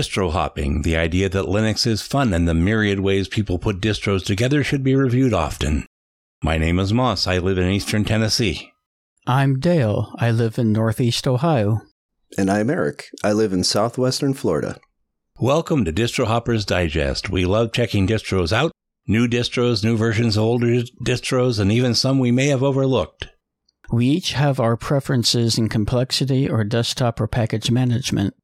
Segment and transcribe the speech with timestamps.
[0.00, 4.24] Distro hopping, the idea that Linux is fun and the myriad ways people put distros
[4.24, 5.84] together should be reviewed often.
[6.42, 7.26] My name is Moss.
[7.26, 8.72] I live in eastern Tennessee.
[9.26, 10.14] I'm Dale.
[10.16, 11.82] I live in northeast Ohio.
[12.38, 13.10] And I'm Eric.
[13.22, 14.78] I live in southwestern Florida.
[15.38, 17.28] Welcome to Distro Hoppers Digest.
[17.28, 18.72] We love checking distros out,
[19.06, 23.28] new distros, new versions of older distros, and even some we may have overlooked.
[23.92, 28.34] We each have our preferences in complexity or desktop or package management.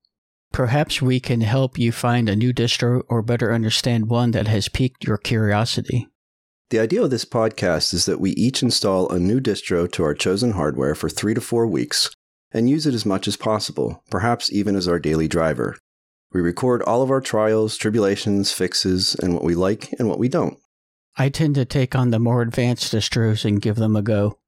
[0.56, 4.70] Perhaps we can help you find a new distro or better understand one that has
[4.70, 6.08] piqued your curiosity.
[6.70, 10.14] The idea of this podcast is that we each install a new distro to our
[10.14, 12.10] chosen hardware for three to four weeks
[12.52, 15.76] and use it as much as possible, perhaps even as our daily driver.
[16.32, 20.30] We record all of our trials, tribulations, fixes, and what we like and what we
[20.30, 20.56] don't.
[21.18, 24.38] I tend to take on the more advanced distros and give them a go.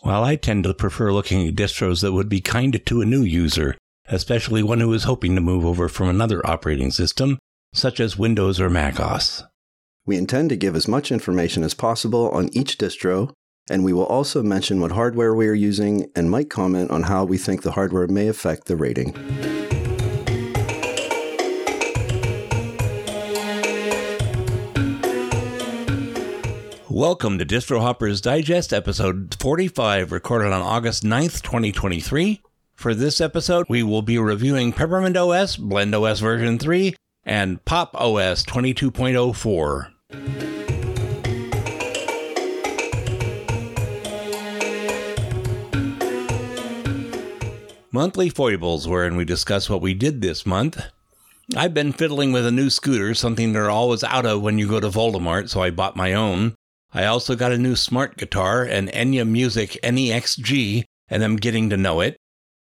[0.00, 3.22] While I tend to prefer looking at distros that would be kind to a new
[3.22, 3.76] user,
[4.08, 7.38] especially one who is hoping to move over from another operating system,
[7.72, 9.44] such as Windows or Mac OS.
[10.04, 13.32] We intend to give as much information as possible on each distro,
[13.70, 17.24] and we will also mention what hardware we are using and might comment on how
[17.24, 19.12] we think the hardware may affect the rating.
[26.88, 32.42] Welcome to Distro Hoppers Digest, episode 45, recorded on August 9th, 2023.
[32.82, 37.94] For this episode, we will be reviewing Peppermint OS, Blend OS version 3, and Pop
[37.94, 39.92] OS 22.04.
[47.92, 50.84] Monthly Foibles, wherein we discuss what we did this month.
[51.54, 54.80] I've been fiddling with a new scooter, something they're always out of when you go
[54.80, 56.56] to Voldemort, so I bought my own.
[56.92, 61.76] I also got a new smart guitar, an Enya Music NEXG, and I'm getting to
[61.76, 62.16] know it.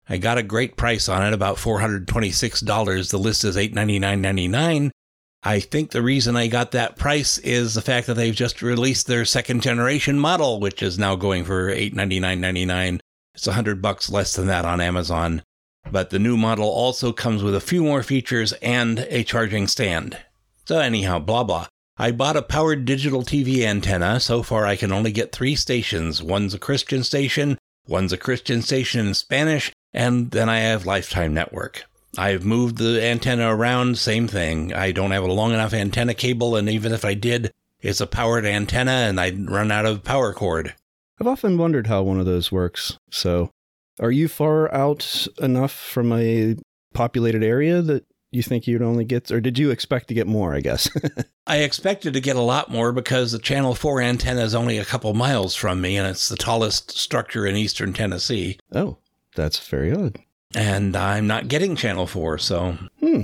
[0.09, 3.09] I got a great price on it, about $426.
[3.09, 4.91] The list is $899.99.
[5.43, 9.07] I think the reason I got that price is the fact that they've just released
[9.07, 12.99] their second generation model, which is now going for $899.99.
[13.35, 15.43] It's a hundred bucks less than that on Amazon.
[15.91, 20.17] But the new model also comes with a few more features and a charging stand.
[20.65, 21.67] So anyhow, blah blah.
[21.97, 24.19] I bought a powered digital TV antenna.
[24.19, 26.21] So far I can only get three stations.
[26.21, 27.57] One's a Christian station,
[27.87, 31.85] one's a Christian station in Spanish, and then I have Lifetime Network.
[32.19, 34.71] I've moved the antenna around, same thing.
[34.71, 38.05] I don't have a long enough antenna cable, and even if I did, it's a
[38.05, 40.75] powered antenna and I'd run out of power cord.
[41.19, 42.99] I've often wondered how one of those works.
[43.09, 43.49] So,
[43.99, 46.55] are you far out enough from a
[46.93, 50.53] populated area that you think you'd only get, or did you expect to get more,
[50.53, 50.91] I guess?
[51.47, 54.85] I expected to get a lot more because the Channel 4 antenna is only a
[54.85, 58.59] couple miles from me and it's the tallest structure in eastern Tennessee.
[58.71, 58.97] Oh.
[59.37, 60.17] That's very odd.
[60.55, 62.77] And I'm not getting Channel 4, so.
[62.99, 63.23] Hmm.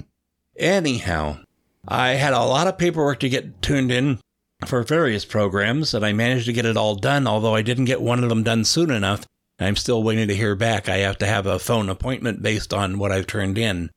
[0.55, 1.39] Anyhow,
[1.87, 4.19] I had a lot of paperwork to get tuned in
[4.67, 8.01] for various programs, and I managed to get it all done, although I didn't get
[8.01, 9.25] one of them done soon enough.
[9.59, 10.87] I'm still waiting to hear back.
[10.87, 13.89] I have to have a phone appointment based on what I've turned in,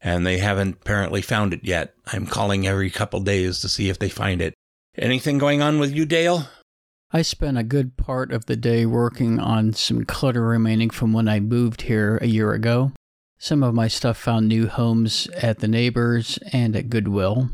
[0.00, 1.94] and they haven't apparently found it yet.
[2.06, 4.54] I'm calling every couple days to see if they find it.
[4.96, 6.48] Anything going on with you, Dale?
[7.14, 11.28] I spent a good part of the day working on some clutter remaining from when
[11.28, 12.90] I moved here a year ago.
[13.38, 17.50] Some of my stuff found new homes at the neighbors and at Goodwill.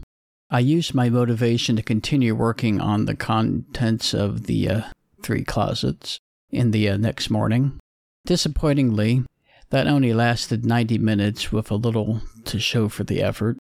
[0.49, 4.82] I used my motivation to continue working on the contents of the uh,
[5.22, 6.19] three closets
[6.49, 7.78] in the uh, next morning.
[8.25, 9.26] Disappointingly,
[9.69, 13.59] that only lasted 90 minutes with a little to show for the effort.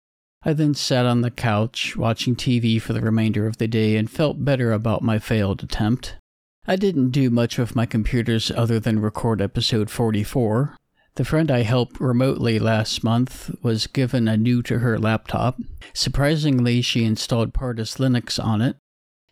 [0.48, 4.10] I then sat on the couch, watching TV for the remainder of the day, and
[4.10, 6.16] felt better about my failed attempt.
[6.66, 10.78] I didn't do much with my computers other than record episode 44.
[11.16, 15.60] The friend I helped remotely last month was given a new to her laptop.
[15.94, 18.78] Surprisingly, she installed Pardus Linux on it.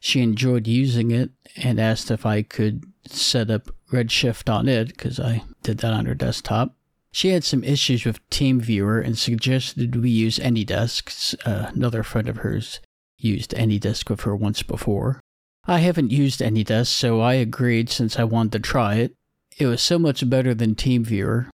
[0.02, 5.18] She enjoyed using it and asked if I could set up Redshift on it because
[5.22, 6.75] I did that on her desktop.
[7.16, 11.48] She had some issues with TeamViewer and suggested we use AnyDesk.
[11.48, 12.82] Uh, another friend of hers
[13.18, 15.22] used AnyDesk with her once before.
[15.64, 19.16] I haven't used AnyDesk, so I agreed since I wanted to try it.
[19.58, 21.48] It was so much better than TeamViewer.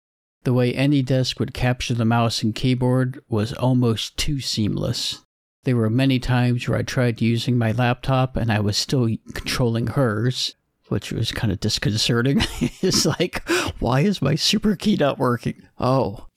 [0.44, 5.26] The way AnyDesk would capture the mouse and keyboard was almost too seamless.
[5.66, 9.88] There were many times where I tried using my laptop and I was still controlling
[9.88, 10.56] hers,
[10.90, 12.42] which was kind of disconcerting.
[12.82, 13.48] it's like,
[13.80, 15.64] why is my super key not working?
[15.80, 16.28] Oh,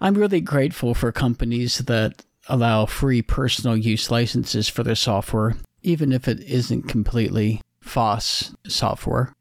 [0.00, 6.12] I'm really grateful for companies that allow free personal use licenses for their software, even
[6.12, 9.32] if it isn't completely FOSS software.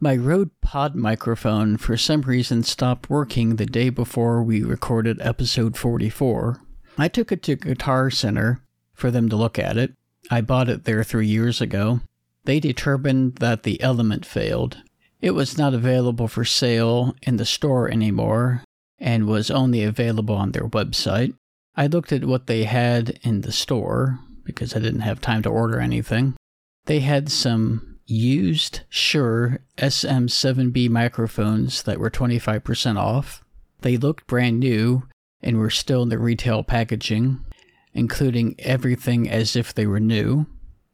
[0.00, 5.76] My Rode Pod microphone for some reason stopped working the day before we recorded episode
[5.76, 6.60] 44.
[6.96, 8.62] I took it to Guitar Center
[8.94, 9.94] for them to look at it.
[10.30, 12.00] I bought it there three years ago.
[12.48, 14.78] They determined that the element failed.
[15.20, 18.64] It was not available for sale in the store anymore
[18.98, 21.34] and was only available on their website.
[21.76, 25.50] I looked at what they had in the store because I didn't have time to
[25.50, 26.36] order anything.
[26.86, 33.44] They had some used Shure SM7B microphones that were 25% off.
[33.82, 35.02] They looked brand new
[35.42, 37.44] and were still in the retail packaging,
[37.92, 40.46] including everything as if they were new.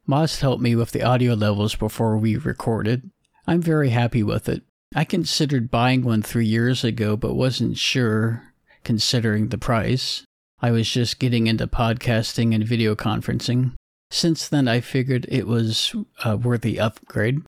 [0.07, 3.11] Moss helped me with the audio levels before we recorded.
[3.47, 4.63] I'm very happy with it.
[4.95, 8.43] I considered buying one three years ago, but wasn't sure
[8.85, 10.25] considering the price.
[10.61, 13.73] I was just getting into podcasting and video conferencing.
[14.11, 17.43] Since then, I figured it was uh, a worthy upgrade.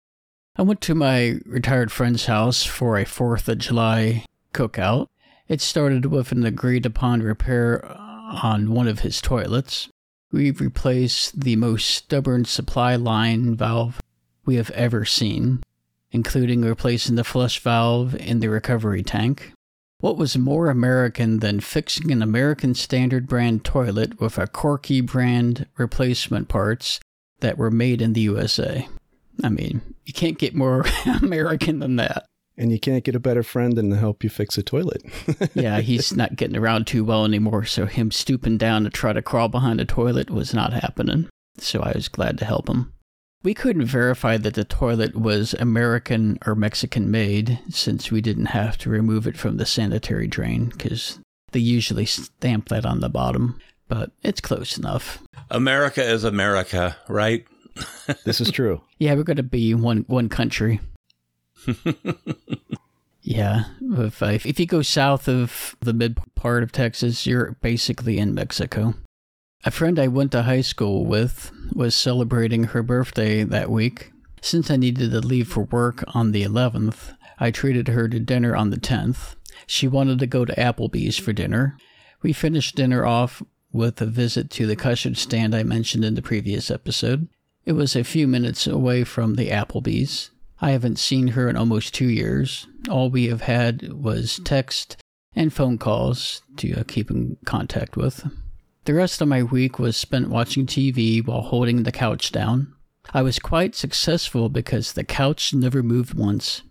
[0.56, 5.08] I went to my retired friend's house for a 4th of July cookout.
[5.48, 9.90] It started with an agreed upon repair on one of his toilets.
[10.36, 14.02] We've replaced the most stubborn supply line valve
[14.46, 15.64] we have ever seen,
[16.12, 19.54] including replacing the flush valve in the recovery tank.
[20.02, 25.68] What was more American than fixing an American Standard brand toilet with a Korky brand
[25.78, 27.00] replacement parts
[27.40, 28.90] that were made in the USA?
[29.42, 30.84] I mean, you can't get more
[31.22, 32.26] American than that.
[32.58, 35.04] And you can't get a better friend than to help you fix a toilet.
[35.56, 39.22] yeah, he's not getting around too well anymore, so him stooping down to try to
[39.22, 41.28] crawl behind a toilet was not happening.
[41.58, 42.94] So I was glad to help him.
[43.44, 48.78] We couldn't verify that the toilet was American or Mexican made since we didn't have
[48.80, 51.20] to remove it from the sanitary drain because
[51.52, 55.20] they usually stamp that on the bottom, but it's close enough.
[55.52, 57.46] America is America, right?
[58.26, 58.82] this is true.
[58.98, 60.80] Yeah, we're going to be one one country.
[63.22, 68.18] yeah, if, uh, if you go south of the mid part of Texas, you're basically
[68.18, 68.96] in Mexico.
[69.64, 74.12] A friend I went to high school with was celebrating her birthday that week.
[74.42, 78.56] Since I needed to leave for work on the 11th, I treated her to dinner
[78.56, 79.36] on the 10th.
[79.66, 81.78] She wanted to go to Applebee's for dinner.
[82.22, 83.42] We finished dinner off
[83.72, 87.28] with a visit to the custard stand I mentioned in the previous episode.
[87.66, 90.30] It was a few minutes away from the Applebee's.
[90.62, 92.68] I haven't seen her in almost two years.
[92.90, 94.98] All we have had was text
[95.36, 98.26] and phone calls to uh, keep in contact with.
[98.86, 102.74] The rest of my week was spent watching TV while holding the couch down.
[103.14, 106.62] I was quite successful because the couch never moved once.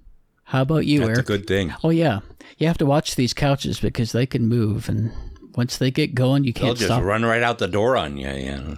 [0.44, 1.16] How about you, Eric?
[1.16, 1.28] That's Eric?
[1.28, 1.74] a good thing.
[1.82, 2.20] Oh yeah,
[2.58, 5.12] you have to watch these couches because they can move, and
[5.56, 7.02] once they get going, you can't They'll can't just stop.
[7.02, 8.28] run right out the door on you.
[8.28, 8.74] Yeah.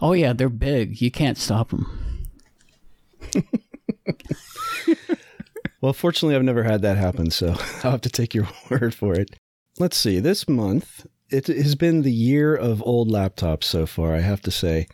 [0.00, 1.00] Oh yeah, they're big.
[1.00, 2.26] You can't stop them.
[5.82, 7.48] Well, fortunately, I've never had that happen, so
[7.84, 9.36] I'll have to take your word for it.
[9.78, 10.20] Let's see.
[10.20, 14.50] This month, it has been the year of old laptops so far, I have to
[14.50, 14.86] say.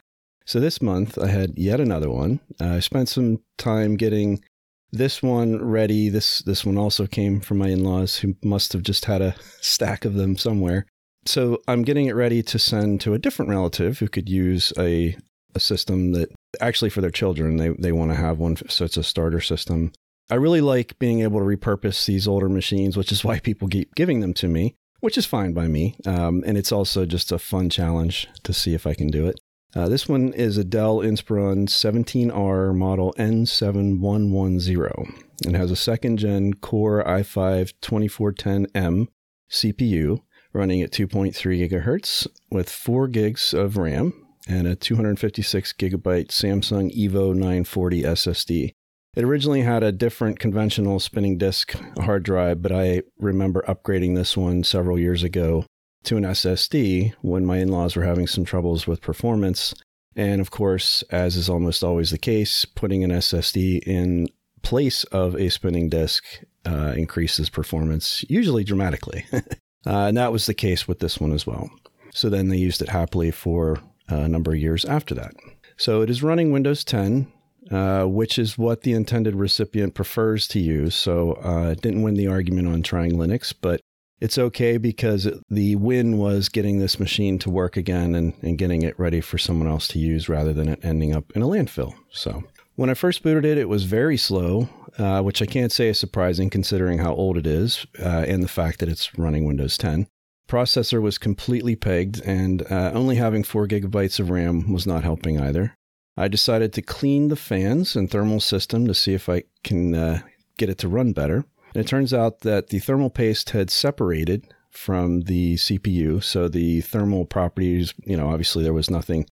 [0.47, 2.41] So this month, I had yet another one.
[2.59, 4.43] Uh, I spent some time getting
[4.91, 6.09] this one ready.
[6.09, 10.07] This this one also came from my in-laws, who must have just had a stack
[10.07, 10.87] of them somewhere.
[11.27, 15.19] So I'm getting it ready to send to a different relative who could use a
[15.55, 16.31] a system that
[16.61, 18.57] actually for their children they they want to have one.
[18.69, 19.93] So it's a starter system.
[20.31, 23.95] I really like being able to repurpose these older machines, which is why people keep
[23.95, 25.97] giving them to me which is fine by me.
[26.07, 29.41] Um, and it's also just a fun challenge to see if I can do it.
[29.77, 36.55] Uh, this one is a Dell Inspiron 17R model N7110 and has a second gen
[36.55, 39.09] Core i5 2410M
[39.51, 40.21] CPU
[40.55, 44.15] running at 2.3 gigahertz with 4 gigs of RAM
[44.47, 48.73] and a 256 gigabyte Samsung Evo 940 SSD.
[49.17, 54.37] It originally had a different conventional spinning disk hard drive, but I remember upgrading this
[54.37, 55.65] one several years ago
[56.05, 59.75] to an SSD when my in laws were having some troubles with performance.
[60.15, 64.29] And of course, as is almost always the case, putting an SSD in
[64.63, 66.25] place of a spinning disk
[66.67, 69.25] uh, increases performance, usually dramatically.
[69.33, 69.43] uh,
[69.85, 71.71] and that was the case with this one as well.
[72.13, 73.79] So then they used it happily for
[74.09, 75.35] a number of years after that.
[75.77, 77.33] So it is running Windows 10
[77.71, 80.95] uh, which is what the intended recipient prefers to use.
[80.95, 83.81] So uh, it didn't win the argument on trying Linux, but
[84.21, 88.83] it's okay because the win was getting this machine to work again and, and getting
[88.83, 91.95] it ready for someone else to use rather than it ending up in a landfill.
[92.11, 92.43] So
[92.75, 95.99] when I first booted it, it was very slow, uh, which I can't say is
[95.99, 100.09] surprising considering how old it is uh, and the fact that it's running Windows 10.
[100.49, 105.39] Processor was completely pegged, and uh, only having 4 gigabytes of RAM was not helping
[105.39, 105.75] either.
[106.17, 110.23] I decided to clean the fans and thermal system to see if I can uh,
[110.57, 111.45] get it to run better.
[111.75, 116.25] And it turns out that the thermal paste had separated from the CPU.
[116.25, 119.27] So the thermal properties, you know, obviously there was nothing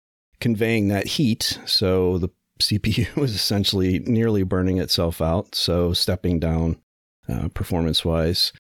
[0.40, 1.60] conveying that heat.
[1.66, 5.54] So the CPU was essentially nearly burning itself out.
[5.54, 6.78] So stepping down
[7.28, 8.52] uh, performance wise,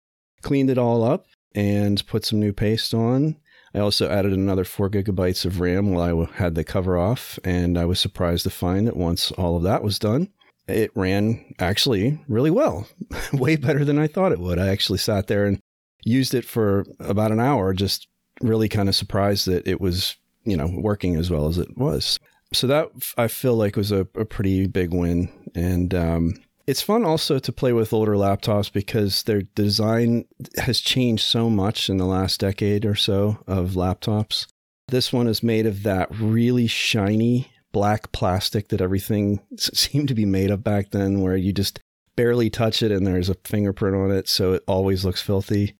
[0.42, 3.36] cleaned it all up and put some new paste on.
[3.74, 7.78] I also added another four gigabytes of RAM while I had the cover off, and
[7.78, 10.28] I was surprised to find that once all of that was done,
[10.68, 12.86] it ran actually really well,
[13.32, 14.58] way better than I thought it would.
[14.58, 15.58] I actually sat there and
[16.04, 18.08] used it for about an hour, just
[18.40, 22.18] really kind of surprised that it was, you know, working as well as it was.
[22.52, 25.30] So that I feel like was a, a pretty big win.
[25.54, 26.34] And um,
[26.72, 30.24] it's fun also to play with older laptops because their design
[30.56, 34.46] has changed so much in the last decade or so of laptops.
[34.88, 40.24] This one is made of that really shiny black plastic that everything seemed to be
[40.24, 41.78] made of back then, where you just
[42.16, 45.76] barely touch it and there's a fingerprint on it, so it always looks filthy.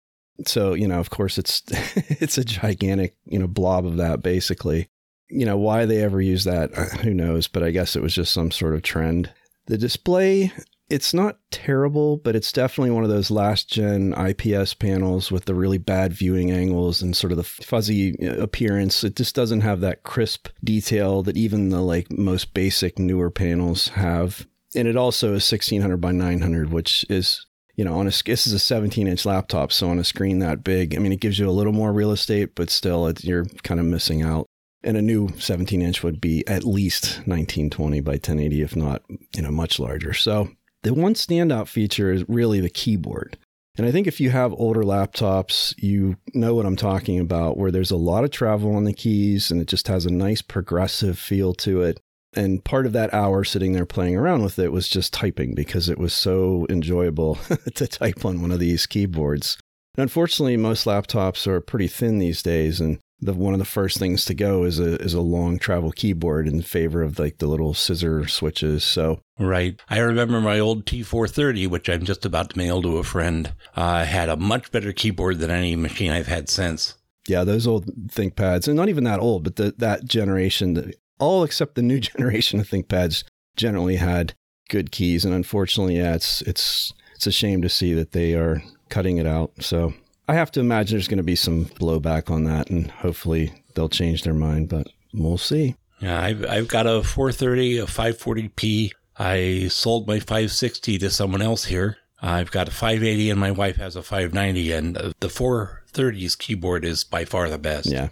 [0.46, 4.88] So, you know, of course it's it's a gigantic, you know, blob of that basically.
[5.30, 8.14] You know, why they ever use that, uh, who knows, but I guess it was
[8.14, 9.32] just some sort of trend.
[9.68, 10.52] The display
[10.92, 15.54] it's not terrible, but it's definitely one of those last gen IPS panels with the
[15.54, 19.02] really bad viewing angles and sort of the fuzzy uh, appearance.
[19.02, 23.88] It just doesn't have that crisp detail that even the like most basic newer panels
[23.88, 24.46] have.
[24.74, 28.52] And it also is 1600 by 900, which is you know, on a this is
[28.52, 31.48] a 17 inch laptop, so on a screen that big, I mean, it gives you
[31.48, 34.46] a little more real estate, but still, it, you're kind of missing out.
[34.84, 39.02] And a new 17 inch would be at least 1920 by 1080, if not,
[39.34, 40.12] you know, much larger.
[40.12, 40.50] So
[40.82, 43.36] the one standout feature is really the keyboard.
[43.76, 47.70] And I think if you have older laptops, you know what I'm talking about, where
[47.70, 51.18] there's a lot of travel on the keys and it just has a nice progressive
[51.18, 51.98] feel to it.
[52.34, 55.88] And part of that hour sitting there playing around with it was just typing because
[55.88, 57.36] it was so enjoyable
[57.74, 59.58] to type on one of these keyboards.
[59.96, 64.24] unfortunately, most laptops are pretty thin these days, and the one of the first things
[64.24, 67.72] to go is a is a long travel keyboard in favor of like the little
[67.72, 68.82] scissor switches.
[68.82, 73.04] So right, I remember my old T430, which I'm just about to mail to a
[73.04, 76.96] friend, uh, had a much better keyboard than any machine I've had since.
[77.28, 81.76] Yeah, those old ThinkPads, and not even that old, but the, that generation, all except
[81.76, 83.22] the new generation of ThinkPads,
[83.56, 84.34] generally had
[84.68, 85.24] good keys.
[85.24, 89.26] And unfortunately, yeah, it's it's it's a shame to see that they are cutting it
[89.26, 89.52] out.
[89.60, 89.94] So
[90.28, 93.88] I have to imagine there's going to be some blowback on that, and hopefully they'll
[93.88, 95.76] change their mind, but we'll see.
[96.00, 98.90] Yeah, I've, I've got a 430, a 540p.
[99.18, 101.98] I sold my 560 to someone else here.
[102.20, 107.04] I've got a 580, and my wife has a 590, and the 430's keyboard is
[107.04, 107.90] by far the best.
[107.90, 108.08] Yeah.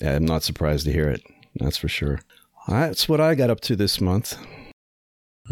[0.00, 1.22] yeah I'm not surprised to hear it.
[1.56, 2.20] That's for sure.
[2.68, 4.38] That's what I got up to this month.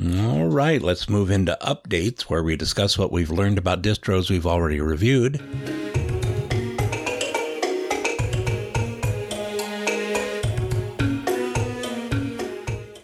[0.00, 4.46] All right, let's move into updates where we discuss what we've learned about distros we've
[4.46, 5.42] already reviewed.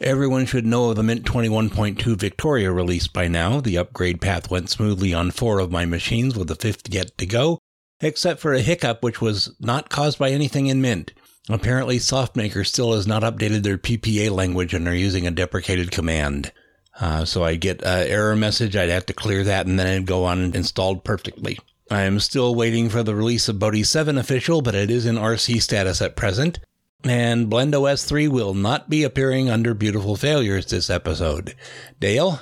[0.00, 3.60] Everyone should know of the Mint 21.2 Victoria release by now.
[3.60, 7.26] The upgrade path went smoothly on four of my machines, with the fifth yet to
[7.26, 7.58] go,
[8.02, 11.12] except for a hiccup which was not caused by anything in Mint.
[11.48, 16.52] Apparently, SoftMaker still has not updated their PPA language and are using a deprecated command.
[17.00, 18.76] Uh, so I get an error message.
[18.76, 21.58] I'd have to clear that and then it'd go on installed perfectly.
[21.90, 25.16] I am still waiting for the release of Bodhi 7 official, but it is in
[25.16, 26.58] RC status at present.
[27.02, 31.54] And BlendOS 3 will not be appearing under Beautiful Failures this episode.
[32.00, 32.40] Dale?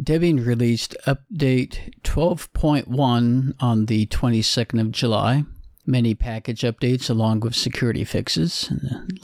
[0.00, 5.44] Debian released update 12.1 on the 22nd of July.
[5.84, 8.72] Many package updates along with security fixes.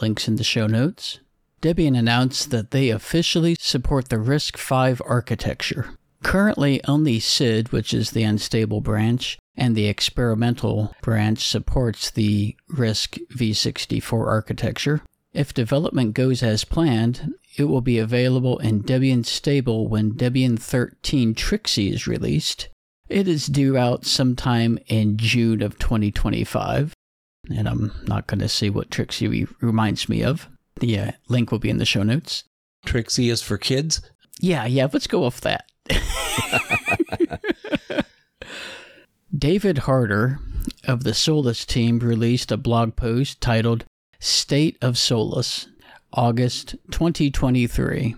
[0.03, 1.21] Links in the show notes.
[1.67, 5.99] Debian announced that they officially support the RISC-V architecture.
[6.23, 13.19] Currently, only SID, which is the unstable branch, and the experimental branch supports the RISC
[13.33, 15.03] v64 architecture.
[15.33, 21.35] If development goes as planned, it will be available in Debian Stable when Debian 13
[21.35, 22.69] Trixie is released.
[23.09, 26.95] It is due out sometime in June of 2025,
[27.51, 30.49] and I'm not going to say what Trixie reminds me of.
[30.81, 32.45] The uh, link will be in the show notes.
[32.85, 34.03] Trixie is for kids?
[34.41, 35.65] Yeah, yeah, let's go off that.
[39.37, 40.39] David Harder
[40.87, 43.85] of the Solus team released a blog post titled
[44.19, 45.69] State of Solus,
[46.13, 48.15] August 2023.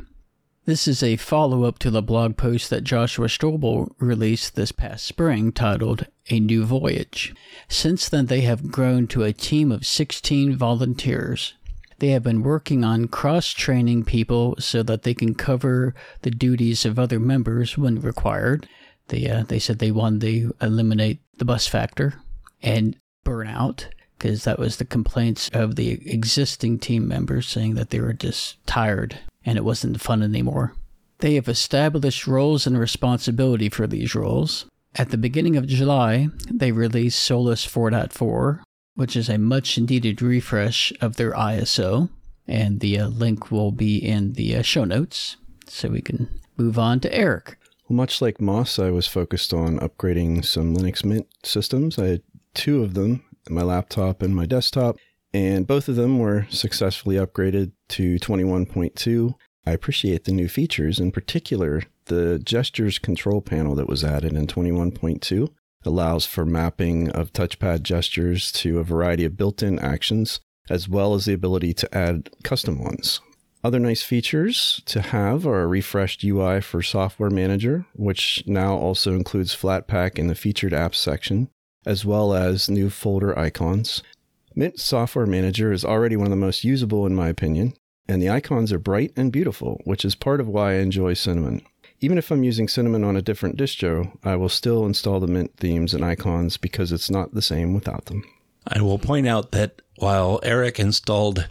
[0.64, 5.06] This is a follow up to the blog post that Joshua Strobel released this past
[5.06, 7.34] spring titled A New Voyage.
[7.68, 11.54] Since then, they have grown to a team of 16 volunteers.
[11.98, 16.84] They have been working on cross training people so that they can cover the duties
[16.84, 18.68] of other members when required.
[19.08, 22.14] They, uh, they said they wanted to eliminate the bus factor.
[22.62, 23.86] And burnout
[24.18, 28.64] because that was the complaints of the existing team members saying that they were just
[28.66, 30.74] tired and it wasn't fun anymore.
[31.18, 34.66] They have established roles and responsibility for these roles.
[34.96, 38.60] At the beginning of July, they released Solus 4.4,
[38.98, 42.08] which is a much needed refresh of their ISO,
[42.48, 45.36] and the uh, link will be in the uh, show notes
[45.68, 47.56] so we can move on to Eric.
[47.88, 51.96] Well, much like Moss, I was focused on upgrading some Linux Mint systems.
[51.96, 52.22] I had
[52.54, 54.96] two of them my laptop and my desktop,
[55.32, 59.32] and both of them were successfully upgraded to 21.2.
[59.64, 64.48] I appreciate the new features, in particular, the gestures control panel that was added in
[64.48, 65.50] 21.2
[65.84, 71.14] allows for mapping of touchpad gestures to a variety of built in actions, as well
[71.14, 73.20] as the ability to add custom ones.
[73.64, 79.14] Other nice features to have are a refreshed UI for Software Manager, which now also
[79.14, 81.48] includes Flatpak in the featured apps section,
[81.84, 84.02] as well as new folder icons.
[84.54, 87.74] Mint Software Manager is already one of the most usable in my opinion,
[88.08, 91.62] and the icons are bright and beautiful, which is part of why I enjoy Cinnamon.
[92.00, 95.56] Even if I'm using Cinnamon on a different distro, I will still install the Mint
[95.56, 98.22] themes and icons because it's not the same without them.
[98.66, 101.48] I will point out that while Eric installed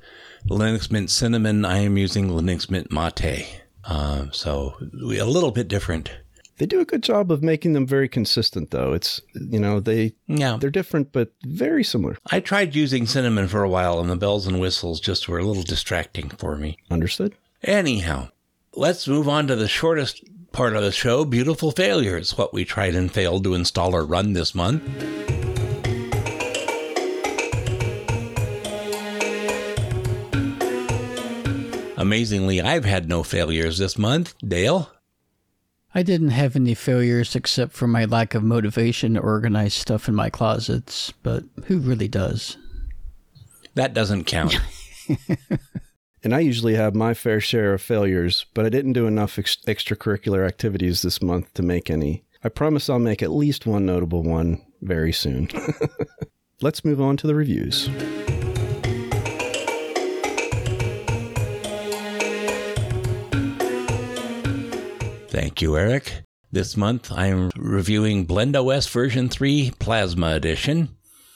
[0.50, 3.64] Linux Mint Cinnamon, I am using Linux Mint Mate.
[3.84, 4.76] Uh, so
[5.06, 6.12] we a little bit different
[6.58, 8.94] they do a good job of making them very consistent, though.
[8.94, 12.18] It's you know they yeah they're different but very similar.
[12.32, 15.44] I tried using cinnamon for a while, and the bells and whistles just were a
[15.44, 16.78] little distracting for me.
[16.90, 17.36] Understood.
[17.64, 18.30] Anyhow,
[18.74, 20.24] let's move on to the shortest
[20.58, 22.36] part of the show: beautiful failures.
[22.36, 24.84] What we tried and failed to install or run this month.
[31.96, 34.34] Amazingly, I've had no failures this month.
[34.46, 34.92] Dale?
[35.94, 40.16] I didn't have any failures except for my lack of motivation to organize stuff in
[40.16, 42.58] my closets, but who really does?
[43.76, 44.60] That doesn't count.
[46.28, 49.56] and I usually have my fair share of failures, but I didn't do enough ex-
[49.66, 52.26] extracurricular activities this month to make any.
[52.44, 55.48] I promise I'll make at least one notable one very soon.
[56.62, 57.88] Let's move on to the reviews.
[65.30, 66.12] Thank you, Eric.
[66.52, 70.90] This month I'm reviewing BlendOS version 3 Plasma Edition.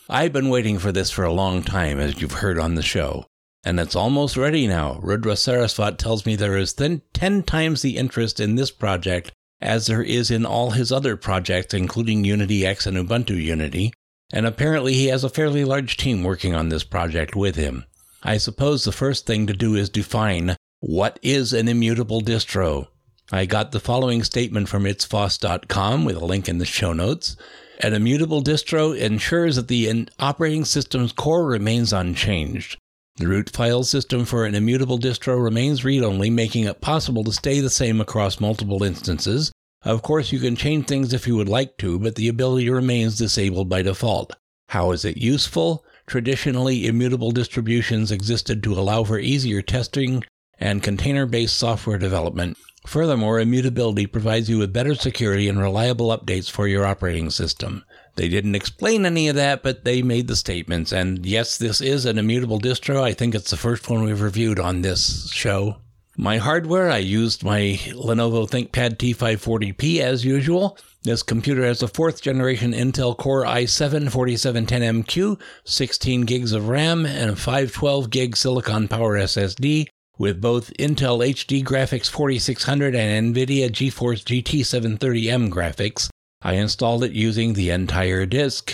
[0.10, 3.28] I've been waiting for this for a long time, as you've heard on the show,
[3.64, 5.00] and it's almost ready now.
[5.02, 9.86] Rudra Saraswat tells me there is then 10 times the interest in this project as
[9.86, 13.94] there is in all his other projects, including Unity X and Ubuntu Unity,
[14.34, 17.86] and apparently he has a fairly large team working on this project with him.
[18.24, 22.88] I suppose the first thing to do is define what is an immutable distro.
[23.32, 27.38] I got the following statement from itsfoss.com with a link in the show notes.
[27.80, 32.78] An immutable distro ensures that the operating system's core remains unchanged.
[33.18, 37.34] The root file system for an immutable distro remains read only, making it possible to
[37.34, 39.52] stay the same across multiple instances.
[39.84, 43.18] Of course, you can change things if you would like to, but the ability remains
[43.18, 44.36] disabled by default.
[44.70, 45.84] How is it useful?
[46.08, 50.24] Traditionally, immutable distributions existed to allow for easier testing
[50.58, 52.58] and container based software development.
[52.86, 57.84] Furthermore, immutability provides you with better security and reliable updates for your operating system.
[58.16, 60.92] They didn't explain any of that, but they made the statements.
[60.92, 63.02] And yes, this is an immutable distro.
[63.02, 65.78] I think it's the first one we've reviewed on this show.
[66.18, 70.78] My hardware, I used my Lenovo ThinkPad T540p as usual.
[71.04, 77.32] This computer has a fourth generation Intel Core i7 4710MQ, 16 gigs of RAM, and
[77.32, 84.24] a 512 gig Silicon Power SSD, with both Intel HD Graphics 4600 and NVIDIA GeForce
[84.24, 86.10] GT 730M graphics.
[86.42, 88.74] I installed it using the entire disk.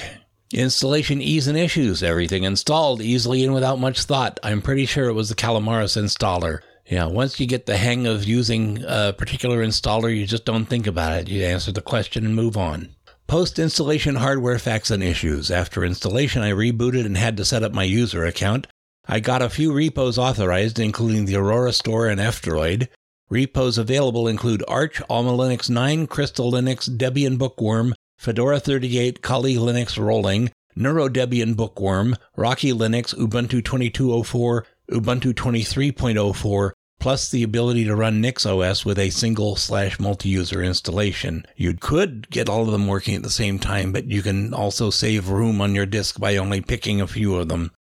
[0.53, 2.01] Installation ease and issues.
[2.01, 4.39] Everything installed easily and without much thought.
[4.41, 6.59] I'm pretty sure it was the Calamares installer.
[6.89, 10.87] Yeah, once you get the hang of using a particular installer, you just don't think
[10.87, 11.27] about it.
[11.27, 12.95] You answer the question and move on.
[13.27, 15.51] Post installation hardware facts and issues.
[15.51, 18.67] After installation, I rebooted and had to set up my user account.
[19.05, 22.87] I got a few repos authorized, including the Aurora Store and F-Droid.
[23.29, 29.97] Repos available include Arch, Alma Linux 9, Crystal Linux, Debian Bookworm, Fedora 38, Kali Linux
[29.97, 38.85] Rolling, NeuroDebian Bookworm, Rocky Linux, Ubuntu 2204, Ubuntu 23.04, plus the ability to run NixOS
[38.85, 41.45] with a single slash multi-user installation.
[41.57, 44.89] You could get all of them working at the same time, but you can also
[44.89, 47.71] save room on your disk by only picking a few of them.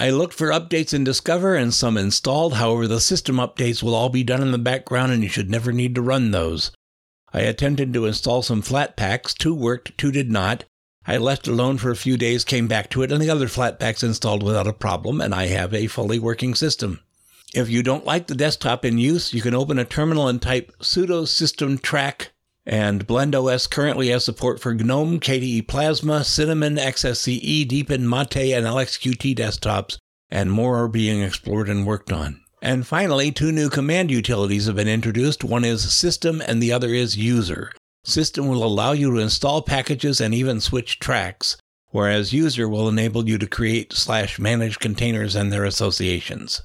[0.00, 2.54] I looked for updates in Discover and some installed.
[2.54, 5.72] However, the system updates will all be done in the background and you should never
[5.72, 6.70] need to run those.
[7.32, 10.62] I attempted to install some Flatpaks, Two worked, two did not.
[11.04, 14.04] I left alone for a few days, came back to it, and the other Flatpaks
[14.04, 17.00] installed without a problem, and I have a fully working system.
[17.52, 20.70] If you don't like the desktop in use, you can open a terminal and type
[20.78, 22.30] sudo system track
[22.68, 29.34] and BlendOS currently has support for GNOME, KDE Plasma, Cinnamon, XFCE, Deepin, Mate, and LXQT
[29.34, 29.96] desktops,
[30.30, 32.42] and more are being explored and worked on.
[32.60, 35.44] And finally, two new command utilities have been introduced.
[35.44, 37.72] One is System and the other is User.
[38.04, 41.56] System will allow you to install packages and even switch tracks,
[41.88, 46.60] whereas User will enable you to create slash manage containers and their associations.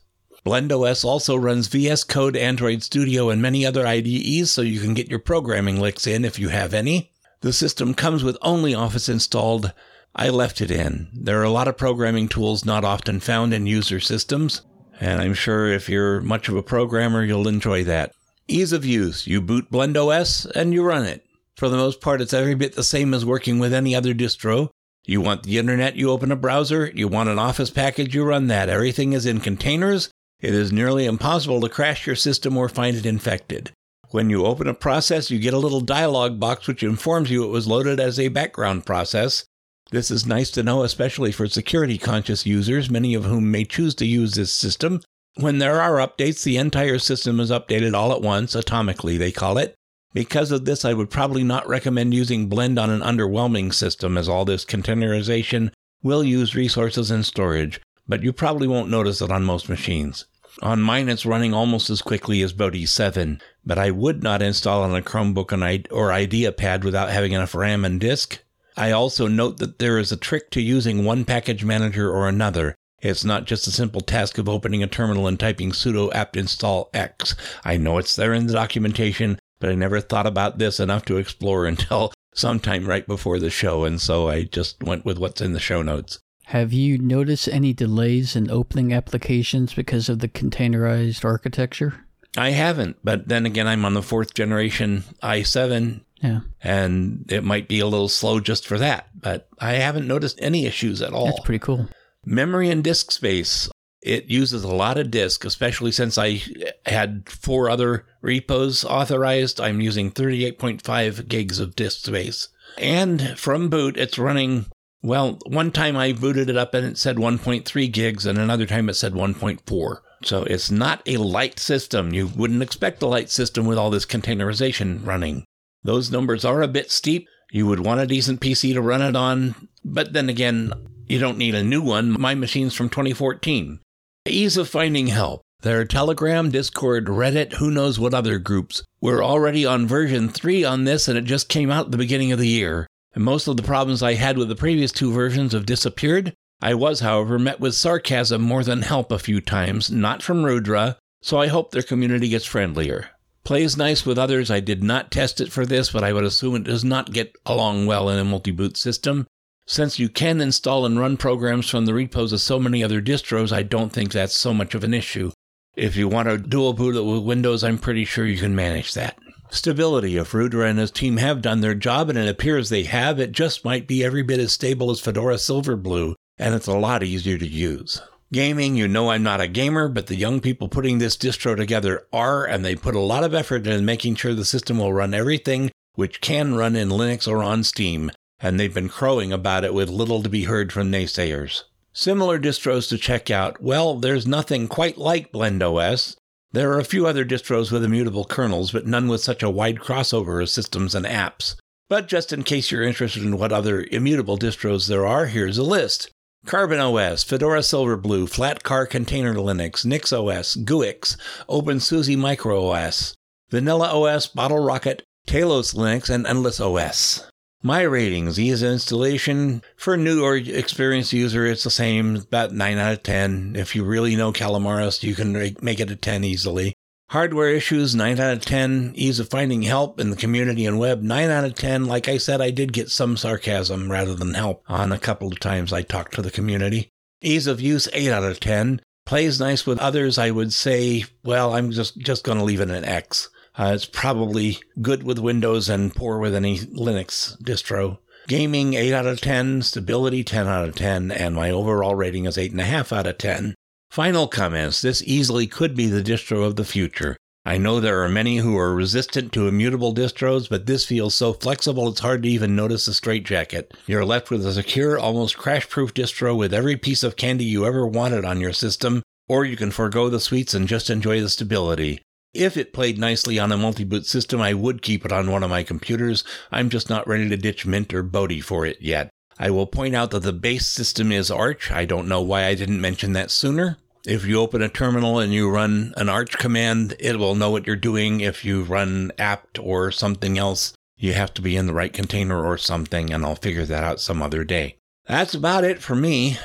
[0.46, 5.10] BlendOS also runs VS Code, Android Studio, and many other IDEs so you can get
[5.10, 7.12] your programming licks in if you have any.
[7.40, 9.72] The system comes with OnlyOffice installed.
[10.14, 11.08] I left it in.
[11.14, 14.64] There are a lot of programming tools not often found in user systems,
[15.00, 18.12] and I'm sure if you're much of a programmer, you'll enjoy that.
[18.50, 19.26] Ease of use.
[19.26, 21.26] You boot BlendOS and you run it.
[21.56, 24.72] For the most part, it's every bit the same as working with any other distro.
[25.06, 26.92] You want the internet, you open a browser.
[26.94, 28.68] You want an office package, you run that.
[28.68, 30.10] Everything is in containers
[30.44, 33.72] it is nearly impossible to crash your system or find it infected.
[34.12, 37.48] When you open a process, you get a little dialog box which informs you it
[37.48, 39.46] was loaded as a background process.
[39.92, 43.96] This is nice to know, especially for security conscious users, many of whom may choose
[43.96, 45.02] to use this system.
[45.36, 49.58] When there are updates, the entire system is updated all at once, atomically, they call
[49.58, 49.76] it.
[50.14, 54.28] Because of this, I would probably not recommend using Blend on an underwhelming system, as
[54.28, 55.72] all this containerization
[56.04, 60.26] will use resources and storage, but you probably won't notice it on most machines.
[60.62, 64.84] On mine, it's running almost as quickly as Bodhi 7, but I would not install
[64.84, 65.52] on a Chromebook
[65.92, 68.40] or IdeaPad without having enough RAM and disk.
[68.78, 72.76] I also note that there is a trick to using one package manager or another.
[73.02, 76.90] It's not just a simple task of opening a terminal and typing sudo apt install
[76.94, 77.36] x.
[77.66, 81.18] I know it's there in the documentation, but I never thought about this enough to
[81.18, 85.54] explore until sometime right before the show, and so I just went with what's in
[85.54, 86.20] the show notes.
[86.54, 92.06] Have you noticed any delays in opening applications because of the containerized architecture?
[92.38, 96.02] I haven't, but then again, I'm on the fourth generation i7.
[96.22, 96.42] Yeah.
[96.62, 100.68] And it might be a little slow just for that, but I haven't noticed any
[100.68, 101.26] issues at all.
[101.26, 101.90] That's pretty cool.
[102.24, 103.68] Memory and disk space.
[104.04, 106.44] It uses a lot of disk, especially since I
[106.86, 109.60] had four other repos authorized.
[109.60, 112.50] I'm using 38.5 gigs of disk space.
[112.78, 114.68] And from boot, it's running
[115.04, 118.88] well, one time I booted it up and it said 1.3 gigs, and another time
[118.88, 119.98] it said 1.4.
[120.24, 122.14] So it's not a light system.
[122.14, 125.44] You wouldn't expect a light system with all this containerization running.
[125.84, 127.28] Those numbers are a bit steep.
[127.52, 130.72] You would want a decent PC to run it on, but then again,
[131.08, 132.20] you don't need a new one.
[132.20, 133.82] My machine's from 2014.
[134.26, 135.42] Ease of finding help.
[135.64, 138.84] There are Telegram, Discord, Reddit, who knows what other groups.
[139.02, 142.32] We're already on version 3 on this, and it just came out at the beginning
[142.32, 145.54] of the year and most of the problems I had with the previous two versions
[145.54, 146.34] have disappeared.
[146.62, 150.98] I was, however, met with sarcasm more than help a few times, not from Rudra,
[151.22, 153.10] so I hope their community gets friendlier.
[153.44, 154.50] Plays nice with others.
[154.50, 157.36] I did not test it for this, but I would assume it does not get
[157.46, 159.28] along well in a multi boot system.
[159.68, 163.52] Since you can install and run programs from the repos of so many other distros,
[163.52, 165.32] I don't think that's so much of an issue.
[165.76, 168.94] If you want to dual boot it with Windows, I'm pretty sure you can manage
[168.94, 169.18] that
[169.54, 170.18] stability.
[170.18, 173.32] If Rudra and his team have done their job, and it appears they have, it
[173.32, 177.38] just might be every bit as stable as Fedora Silverblue, and it's a lot easier
[177.38, 178.02] to use.
[178.32, 182.08] Gaming, you know I'm not a gamer, but the young people putting this distro together
[182.12, 185.14] are, and they put a lot of effort in making sure the system will run
[185.14, 189.74] everything which can run in Linux or on Steam, and they've been crowing about it
[189.74, 191.64] with little to be heard from naysayers.
[191.94, 196.16] Similar distros to check out, well, there's nothing quite like BlendOS,
[196.54, 199.78] there are a few other distros with immutable kernels, but none with such a wide
[199.78, 201.56] crossover of systems and apps.
[201.90, 205.64] But just in case you're interested in what other immutable distros there are, here's a
[205.64, 206.10] list.
[206.46, 211.18] Carbon OS, Fedora Silverblue, Flatcar Container Linux, NixOS, Guix,
[211.50, 213.16] OpenSUSE Micro OS,
[213.50, 217.28] Vanilla OS, Bottlerocket, Talos Linux, and Endless OS.
[217.66, 219.62] My ratings, ease of installation.
[219.78, 223.56] For new or experienced user, it's the same, about 9 out of 10.
[223.56, 226.74] If you really know Calamares, you can make it a 10 easily.
[227.12, 228.92] Hardware issues, 9 out of 10.
[228.96, 231.86] Ease of finding help in the community and web, 9 out of 10.
[231.86, 235.40] Like I said, I did get some sarcasm rather than help on a couple of
[235.40, 236.90] times I talked to the community.
[237.22, 238.82] Ease of use, 8 out of 10.
[239.06, 242.70] Plays nice with others, I would say, well, I'm just, just going to leave it
[242.70, 243.30] an X.
[243.56, 248.00] Uh, it's probably good with Windows and poor with any Linux distro.
[248.28, 252.38] Gaming 8 out of 10, stability 10 out of 10, and my overall rating is
[252.38, 253.54] 8.5 out of 10.
[253.92, 257.16] Final comments this easily could be the distro of the future.
[257.46, 261.34] I know there are many who are resistant to immutable distros, but this feels so
[261.34, 263.74] flexible it's hard to even notice the straitjacket.
[263.86, 267.66] You're left with a secure, almost crash proof distro with every piece of candy you
[267.66, 271.28] ever wanted on your system, or you can forego the sweets and just enjoy the
[271.28, 272.00] stability.
[272.34, 275.44] If it played nicely on a multi boot system, I would keep it on one
[275.44, 276.24] of my computers.
[276.52, 279.12] I'm just not ready to ditch Mint or Bodhi for it yet.
[279.38, 281.72] I will point out that the base system is Arch.
[281.72, 283.78] I don't know why I didn't mention that sooner.
[284.06, 287.68] If you open a terminal and you run an Arch command, it will know what
[287.68, 288.22] you're doing.
[288.22, 292.44] If you run apt or something else, you have to be in the right container
[292.44, 294.78] or something, and I'll figure that out some other day.
[295.06, 296.40] That's about it for me.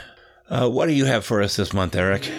[0.50, 2.30] Uh, what do you have for us this month, Eric?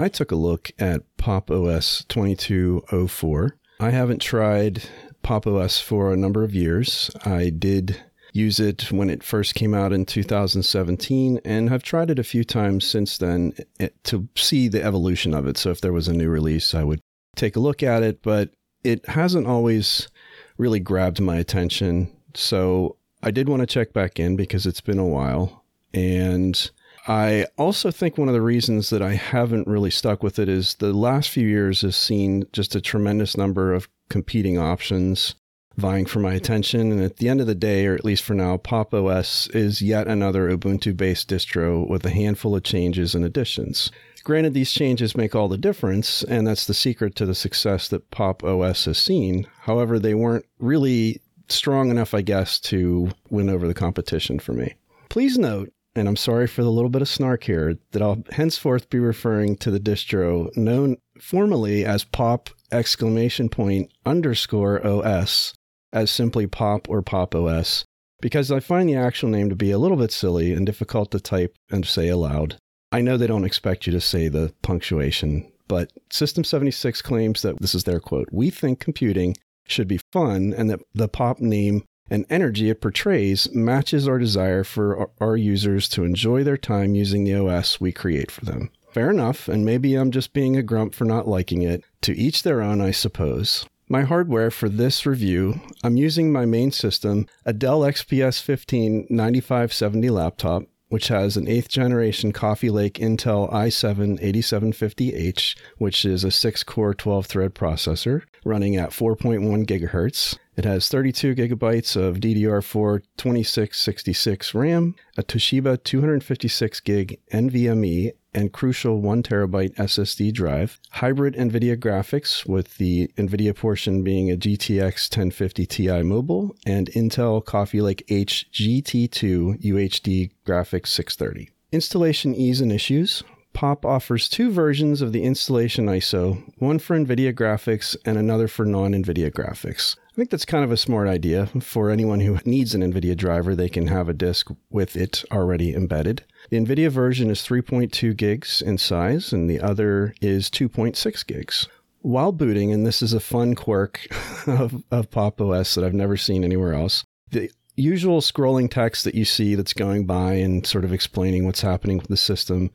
[0.00, 3.58] I took a look at Pop OS 2204.
[3.80, 4.82] I haven't tried
[5.22, 7.10] Pop OS for a number of years.
[7.26, 12.18] I did use it when it first came out in 2017 and have tried it
[12.18, 15.58] a few times since then eh, to see the evolution of it.
[15.58, 17.02] So if there was a new release, I would
[17.36, 18.48] take a look at it, but
[18.82, 20.08] it hasn't always
[20.56, 22.10] really grabbed my attention.
[22.32, 25.62] So I did want to check back in because it's been a while.
[25.92, 26.70] And
[27.10, 30.76] I also think one of the reasons that I haven't really stuck with it is
[30.76, 35.34] the last few years has seen just a tremendous number of competing options
[35.76, 36.92] vying for my attention.
[36.92, 39.82] And at the end of the day, or at least for now, Pop OS is
[39.82, 43.90] yet another Ubuntu based distro with a handful of changes and additions.
[44.22, 48.12] Granted, these changes make all the difference, and that's the secret to the success that
[48.12, 49.48] Pop OS has seen.
[49.62, 54.74] However, they weren't really strong enough, I guess, to win over the competition for me.
[55.08, 58.88] Please note and I'm sorry for the little bit of snark here, that I'll henceforth
[58.88, 65.52] be referring to the distro known formally as pop exclamation point underscore OS
[65.92, 67.84] as simply pop or pop OS
[68.22, 71.20] because I find the actual name to be a little bit silly and difficult to
[71.20, 72.56] type and say aloud.
[72.92, 77.60] I know they don't expect you to say the punctuation, but System 76 claims that
[77.60, 79.36] this is their quote We think computing
[79.66, 84.64] should be fun and that the pop name and energy it portrays matches our desire
[84.64, 88.70] for our users to enjoy their time using the OS we create for them.
[88.92, 91.84] Fair enough, and maybe I'm just being a grump for not liking it.
[92.02, 93.64] To each their own, I suppose.
[93.88, 100.10] My hardware for this review, I'm using my main system, a Dell XPS 15 9570
[100.10, 106.62] laptop, which has an 8th generation Coffee Lake Intel i7 8750H, which is a 6
[106.64, 110.36] core 12 thread processor running at 4.1 gigahertz.
[110.56, 119.00] It has 32 gigabytes of DDR4 2666 RAM, a Toshiba 256 gig NVMe, and crucial
[119.00, 125.66] 1 terabyte SSD drive, hybrid NVIDIA graphics, with the NVIDIA portion being a GTX 1050
[125.66, 131.50] Ti mobile, and Intel Coffee Lake H GT2 UHD graphics 630.
[131.72, 133.22] Installation ease and issues.
[133.52, 138.64] Pop offers two versions of the installation ISO, one for NVIDIA graphics and another for
[138.64, 139.96] non NVIDIA graphics.
[140.12, 141.46] I think that's kind of a smart idea.
[141.60, 145.72] For anyone who needs an NVIDIA driver, they can have a disk with it already
[145.72, 146.24] embedded.
[146.50, 151.68] The NVIDIA version is 3.2 gigs in size, and the other is 2.6 gigs.
[152.02, 154.06] While booting, and this is a fun quirk
[154.46, 159.14] of, of Pop OS that I've never seen anywhere else, the usual scrolling text that
[159.14, 162.70] you see that's going by and sort of explaining what's happening with the system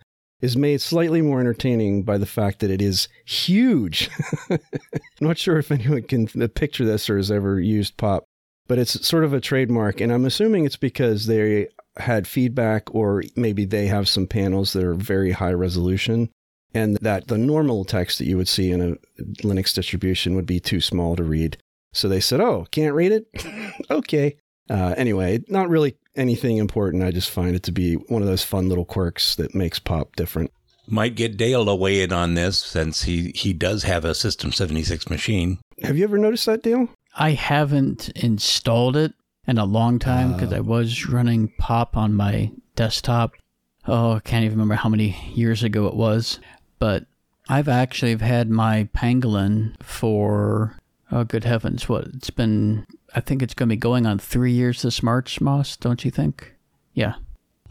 [0.45, 4.10] is made slightly more entertaining by the fact that it is huge.
[4.49, 4.60] I'm
[5.19, 8.25] not sure if anyone can picture this or has ever used pop,
[8.67, 9.99] but it's sort of a trademark.
[9.99, 14.84] And I'm assuming it's because they had feedback or maybe they have some panels that
[14.84, 16.29] are very high resolution
[16.75, 20.60] and that the normal text that you would see in a Linux distribution would be
[20.60, 21.58] too small to read.
[21.91, 23.27] So they said, oh, can't read it?
[23.89, 24.36] okay.
[24.69, 27.04] Uh, anyway, not really anything important.
[27.04, 30.15] I just find it to be one of those fun little quirks that makes pop
[30.15, 30.51] different.
[30.88, 34.51] Might get Dale to weigh in on this since he, he does have a System
[34.51, 35.60] 76 machine.
[35.82, 36.89] Have you ever noticed that, Dale?
[37.15, 39.13] I haven't installed it
[39.47, 43.34] in a long time because uh, I was running pop on my desktop.
[43.88, 46.39] Oh, I can't even remember how many years ago it was.
[46.80, 47.06] But
[47.47, 50.78] I've actually had my Pangolin for,
[51.12, 52.08] oh, good heavens, what?
[52.08, 55.78] It's been I think it's going to be going on three years this March, Moss,
[55.78, 56.54] don't you think?
[56.93, 57.15] Yeah.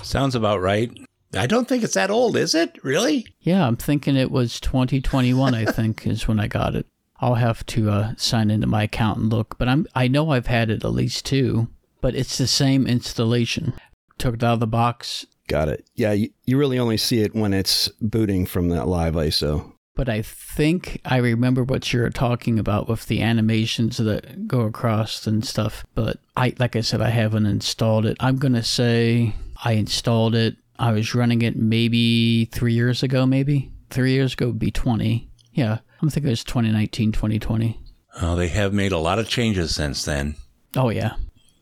[0.02, 0.90] Sounds about right.
[1.34, 2.82] I don't think it's that old, is it?
[2.82, 3.26] Really?
[3.40, 6.86] Yeah, I'm thinking it was 2021, I think, is when I got it.
[7.20, 10.48] I'll have to uh, sign into my account and look, but I'm I know I've
[10.48, 11.68] had it at least two,
[12.00, 13.72] but it's the same installation.
[14.18, 15.24] Took it out of the box.
[15.46, 15.88] Got it.
[15.94, 20.08] Yeah, you, you really only see it when it's booting from that live ISO but
[20.08, 25.44] I think I remember what you're talking about with the animations that go across and
[25.44, 25.84] stuff.
[25.94, 28.16] But I, like I said, I haven't installed it.
[28.20, 33.70] I'm gonna say I installed it I was running it maybe three years ago, maybe.
[33.90, 35.28] Three years ago would be 20.
[35.52, 37.80] Yeah, I'm thinking it was 2019, 2020.
[38.20, 40.34] Oh, they have made a lot of changes since then.
[40.76, 41.14] Oh, yeah.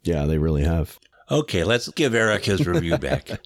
[0.03, 0.99] Yeah, they really have.
[1.31, 3.31] Okay, let's give Eric his review back.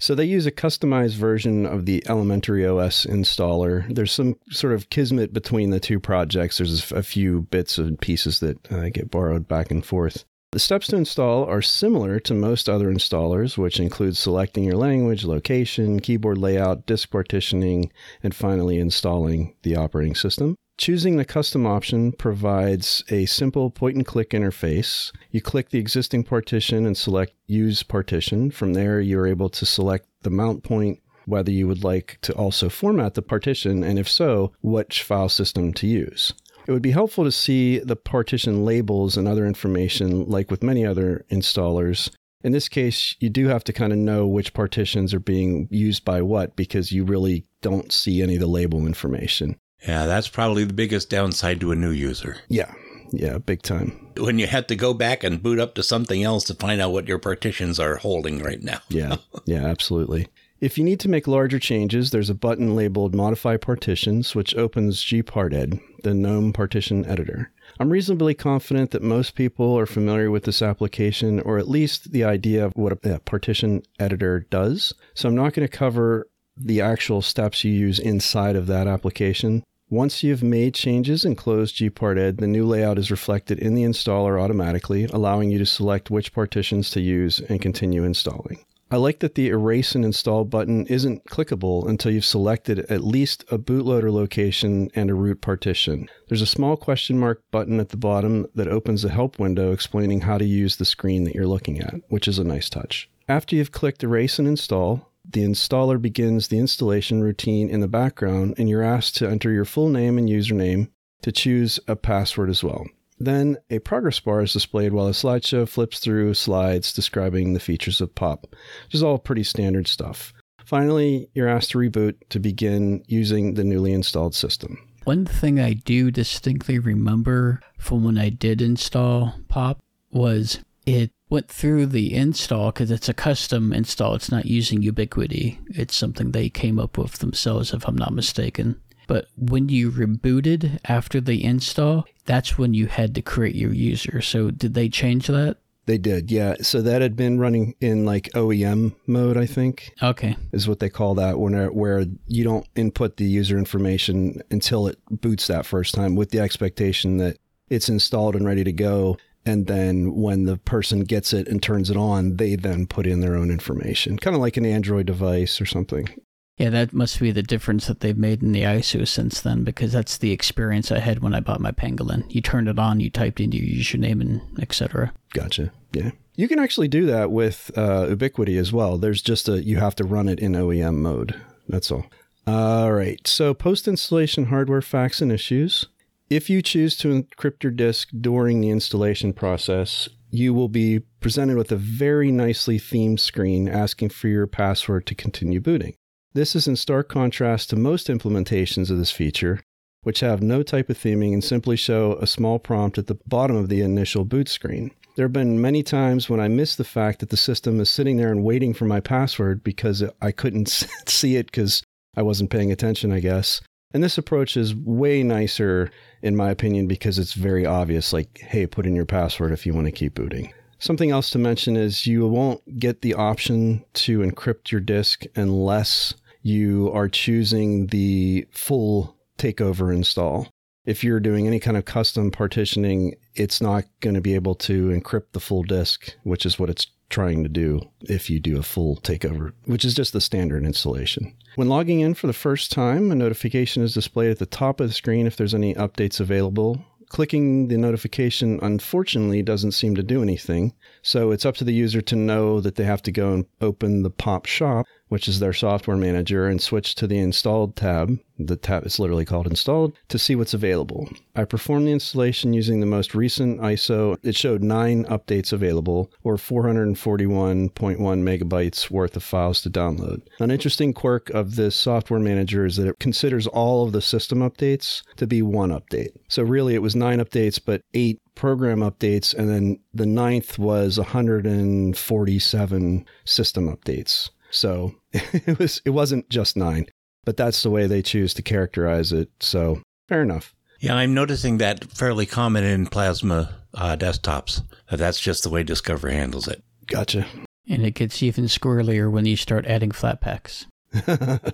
[0.00, 3.86] So they use a customized version of the Elementary OS installer.
[3.94, 6.56] There's some sort of kismet between the two projects.
[6.56, 10.24] There's a few bits and pieces that uh, get borrowed back and forth.
[10.52, 15.24] The steps to install are similar to most other installers, which include selecting your language,
[15.24, 20.56] location, keyboard layout, disk partitioning, and finally installing the operating system.
[20.80, 25.12] Choosing the custom option provides a simple point and click interface.
[25.30, 28.50] You click the existing partition and select Use Partition.
[28.50, 32.70] From there, you're able to select the mount point, whether you would like to also
[32.70, 36.32] format the partition, and if so, which file system to use.
[36.66, 40.86] It would be helpful to see the partition labels and other information, like with many
[40.86, 42.10] other installers.
[42.42, 46.06] In this case, you do have to kind of know which partitions are being used
[46.06, 49.58] by what because you really don't see any of the label information.
[49.86, 52.36] Yeah, that's probably the biggest downside to a new user.
[52.48, 52.72] Yeah,
[53.12, 54.08] yeah, big time.
[54.16, 56.92] When you have to go back and boot up to something else to find out
[56.92, 58.80] what your partitions are holding right now.
[58.88, 60.28] Yeah, yeah, absolutely.
[60.60, 65.02] If you need to make larger changes, there's a button labeled Modify Partitions, which opens
[65.02, 67.50] gparted, the GNOME partition editor.
[67.78, 72.24] I'm reasonably confident that most people are familiar with this application, or at least the
[72.24, 74.92] idea of what a partition editor does.
[75.14, 79.62] So I'm not going to cover the actual steps you use inside of that application.
[79.92, 84.40] Once you've made changes and closed gparted, the new layout is reflected in the installer
[84.40, 88.64] automatically, allowing you to select which partitions to use and continue installing.
[88.92, 93.44] I like that the erase and install button isn't clickable until you've selected at least
[93.50, 96.08] a bootloader location and a root partition.
[96.28, 100.20] There's a small question mark button at the bottom that opens a help window explaining
[100.20, 103.10] how to use the screen that you're looking at, which is a nice touch.
[103.28, 108.54] After you've clicked erase and install, the installer begins the installation routine in the background,
[108.58, 110.88] and you're asked to enter your full name and username
[111.22, 112.86] to choose a password as well.
[113.18, 118.00] Then a progress bar is displayed while a slideshow flips through slides describing the features
[118.00, 118.46] of POP,
[118.86, 120.32] which is all pretty standard stuff.
[120.64, 124.78] Finally, you're asked to reboot to begin using the newly installed system.
[125.04, 129.80] One thing I do distinctly remember from when I did install POP
[130.12, 134.14] was it went through the install because it's a custom install.
[134.14, 135.58] It's not using Ubiquity.
[135.68, 138.80] It's something they came up with themselves, if I'm not mistaken.
[139.06, 144.20] But when you rebooted after the install, that's when you had to create your user.
[144.20, 145.56] So did they change that?
[145.86, 146.54] They did, yeah.
[146.60, 149.92] So that had been running in like OEM mode, I think.
[150.00, 150.36] Okay.
[150.52, 154.86] Is what they call that when uh, where you don't input the user information until
[154.86, 157.38] it boots that first time with the expectation that
[157.68, 159.16] it's installed and ready to go
[159.50, 163.20] and then when the person gets it and turns it on, they then put in
[163.20, 166.08] their own information, kind of like an Android device or something.
[166.56, 169.92] Yeah, that must be the difference that they've made in the ISO since then, because
[169.92, 172.24] that's the experience I had when I bought my Pangolin.
[172.28, 175.12] You turned it on, you typed in your username and etc.
[175.32, 175.72] Gotcha.
[175.92, 178.98] Yeah, you can actually do that with uh, Ubiquity as well.
[178.98, 181.40] There's just a you have to run it in OEM mode.
[181.68, 182.06] That's all.
[182.46, 183.26] All right.
[183.26, 185.86] So post installation hardware facts and issues.
[186.30, 191.56] If you choose to encrypt your disk during the installation process, you will be presented
[191.56, 195.96] with a very nicely themed screen asking for your password to continue booting.
[196.32, 199.58] This is in stark contrast to most implementations of this feature,
[200.02, 203.56] which have no type of theming and simply show a small prompt at the bottom
[203.56, 204.92] of the initial boot screen.
[205.16, 208.18] There have been many times when I missed the fact that the system is sitting
[208.18, 210.68] there and waiting for my password because I couldn't
[211.08, 211.82] see it because
[212.16, 213.60] I wasn't paying attention, I guess.
[213.92, 215.90] And this approach is way nicer,
[216.22, 219.74] in my opinion, because it's very obvious like, hey, put in your password if you
[219.74, 220.52] want to keep booting.
[220.78, 226.14] Something else to mention is you won't get the option to encrypt your disk unless
[226.42, 230.48] you are choosing the full takeover install.
[230.86, 234.88] If you're doing any kind of custom partitioning, it's not going to be able to
[234.88, 238.62] encrypt the full disk, which is what it's trying to do if you do a
[238.62, 241.34] full takeover, which is just the standard installation.
[241.56, 244.88] When logging in for the first time, a notification is displayed at the top of
[244.88, 246.82] the screen if there's any updates available.
[247.08, 250.72] Clicking the notification, unfortunately, doesn't seem to do anything.
[251.02, 254.04] So it's up to the user to know that they have to go and open
[254.04, 258.18] the pop shop which is their software manager, and switch to the installed tab.
[258.38, 261.10] The tab is literally called installed to see what's available.
[261.36, 264.16] I performed the installation using the most recent ISO.
[264.22, 270.22] It showed nine updates available, or 441.1 megabytes worth of files to download.
[270.38, 274.38] An interesting quirk of this software manager is that it considers all of the system
[274.38, 276.12] updates to be one update.
[276.28, 280.98] So really, it was nine updates, but eight program updates, and then the ninth was
[280.98, 284.30] 147 system updates.
[284.50, 286.86] So it was it wasn't just nine,
[287.24, 289.30] but that's the way they choose to characterize it.
[289.40, 290.54] So fair enough.
[290.80, 294.62] Yeah, I'm noticing that fairly common in Plasma uh, desktops.
[294.90, 296.62] That's just the way Discover handles it.
[296.86, 297.26] Gotcha.
[297.68, 300.66] And it gets even squirrelier when you start adding Flatpaks.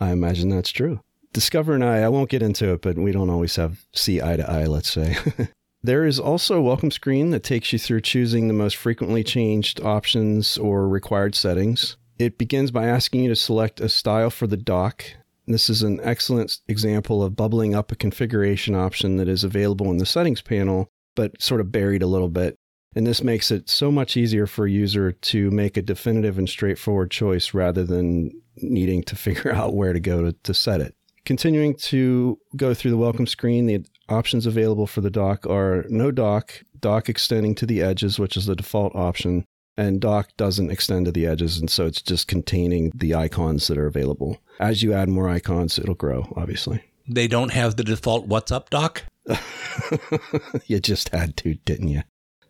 [0.00, 1.00] I imagine that's true.
[1.32, 4.36] Discover and I, I won't get into it, but we don't always have see eye
[4.36, 5.16] to eye, let's say.
[5.82, 9.80] there is also a welcome screen that takes you through choosing the most frequently changed
[9.80, 11.96] options or required settings.
[12.18, 15.04] It begins by asking you to select a style for the dock.
[15.46, 19.98] This is an excellent example of bubbling up a configuration option that is available in
[19.98, 22.56] the settings panel, but sort of buried a little bit.
[22.94, 26.48] And this makes it so much easier for a user to make a definitive and
[26.48, 30.94] straightforward choice rather than needing to figure out where to go to, to set it.
[31.26, 36.10] Continuing to go through the welcome screen, the options available for the dock are no
[36.10, 39.44] dock, dock extending to the edges, which is the default option,
[39.76, 41.58] and dock doesn't extend to the edges.
[41.58, 44.38] And so it's just containing the icons that are available.
[44.58, 46.82] As you add more icons, it'll grow, obviously.
[47.08, 49.04] They don't have the default What's Up dock?
[50.66, 52.02] you just had to, didn't you?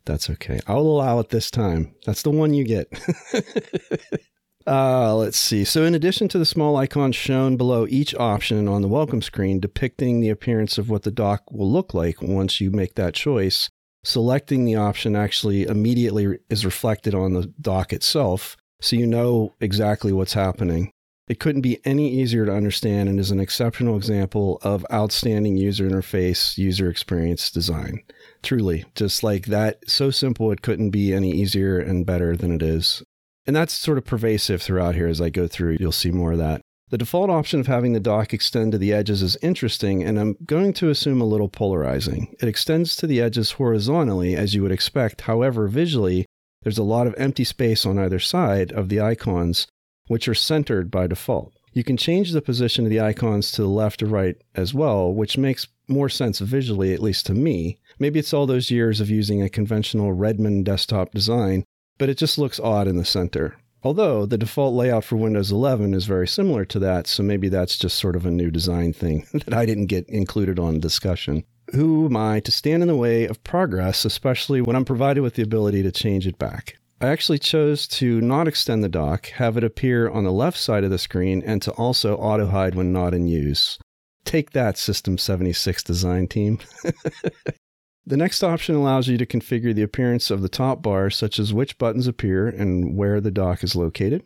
[0.05, 0.61] That's okay.
[0.67, 1.95] I'll allow it this time.
[2.07, 2.89] That's the one you get.
[4.67, 5.65] uh, let's see.
[5.65, 9.59] So, in addition to the small icons shown below each option on the welcome screen
[9.59, 13.69] depicting the appearance of what the dock will look like once you make that choice,
[14.07, 18.57] selecting the option actually immediately is reflected on the dock itself.
[18.81, 20.93] So, you know exactly what's happening.
[21.29, 25.89] It couldn't be any easier to understand and is an exceptional example of outstanding user
[25.91, 28.05] interface, user experience design.
[28.45, 32.63] Truly, just like that, so simple it couldn't be any easier and better than it
[32.63, 33.03] is.
[33.45, 36.39] And that's sort of pervasive throughout here as I go through, you'll see more of
[36.39, 36.61] that.
[36.89, 40.37] The default option of having the dock extend to the edges is interesting, and I'm
[40.45, 42.37] going to assume a little polarizing.
[42.41, 45.23] It extends to the edges horizontally, as you would expect.
[45.23, 46.27] However, visually,
[46.63, 49.67] there's a lot of empty space on either side of the icons,
[50.07, 51.53] which are centered by default.
[51.73, 55.13] You can change the position of the icons to the left or right as well,
[55.13, 57.79] which makes more sense visually, at least to me.
[57.99, 61.65] Maybe it's all those years of using a conventional Redmond desktop design,
[61.99, 63.57] but it just looks odd in the center.
[63.87, 67.79] Although the default layout for Windows 11 is very similar to that, so maybe that's
[67.79, 71.45] just sort of a new design thing that I didn't get included on discussion.
[71.73, 75.35] Who am I to stand in the way of progress, especially when I'm provided with
[75.35, 76.79] the ability to change it back?
[77.01, 80.83] I actually chose to not extend the dock, have it appear on the left side
[80.83, 83.79] of the screen, and to also auto hide when not in use.
[84.25, 86.59] Take that, System 76 design team.
[88.07, 91.53] the next option allows you to configure the appearance of the top bar, such as
[91.53, 94.25] which buttons appear and where the dock is located.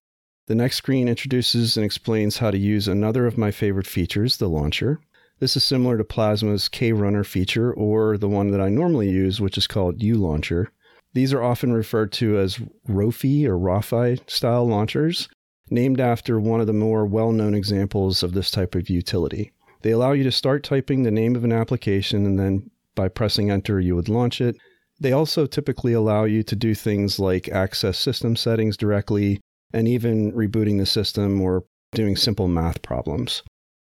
[0.49, 4.49] The next screen introduces and explains how to use another of my favorite features, the
[4.49, 5.01] launcher.
[5.39, 9.57] This is similar to Plasma's KRunner feature or the one that I normally use, which
[9.57, 10.66] is called ULauncher.
[11.14, 15.28] These are often referred to as ROFI or ROFI style launchers,
[15.70, 19.53] named after one of the more well known examples of this type of utility.
[19.81, 22.70] They allow you to start typing the name of an application and then
[23.01, 24.57] by pressing enter, you would launch it.
[25.01, 29.40] They also typically allow you to do things like access system settings directly
[29.72, 33.42] and even rebooting the system or doing simple math problems.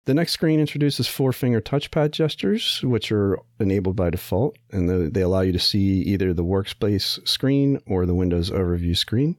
[0.05, 5.21] The next screen introduces four finger touchpad gestures, which are enabled by default, and they
[5.21, 9.35] allow you to see either the workspace screen or the Windows overview screen.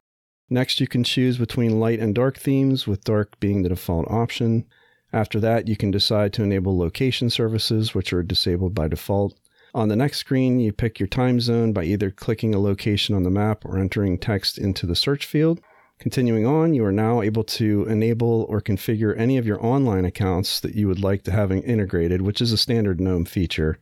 [0.51, 4.65] Next, you can choose between light and dark themes, with dark being the default option.
[5.11, 9.33] After that, you can decide to enable location services, which are disabled by default.
[9.75, 13.23] On the next screen, you pick your time zone by either clicking a location on
[13.23, 15.61] the map or entering text into the search field.
[15.99, 20.59] Continuing on, you are now able to enable or configure any of your online accounts
[20.59, 23.79] that you would like to have integrated, which is a standard GNOME feature.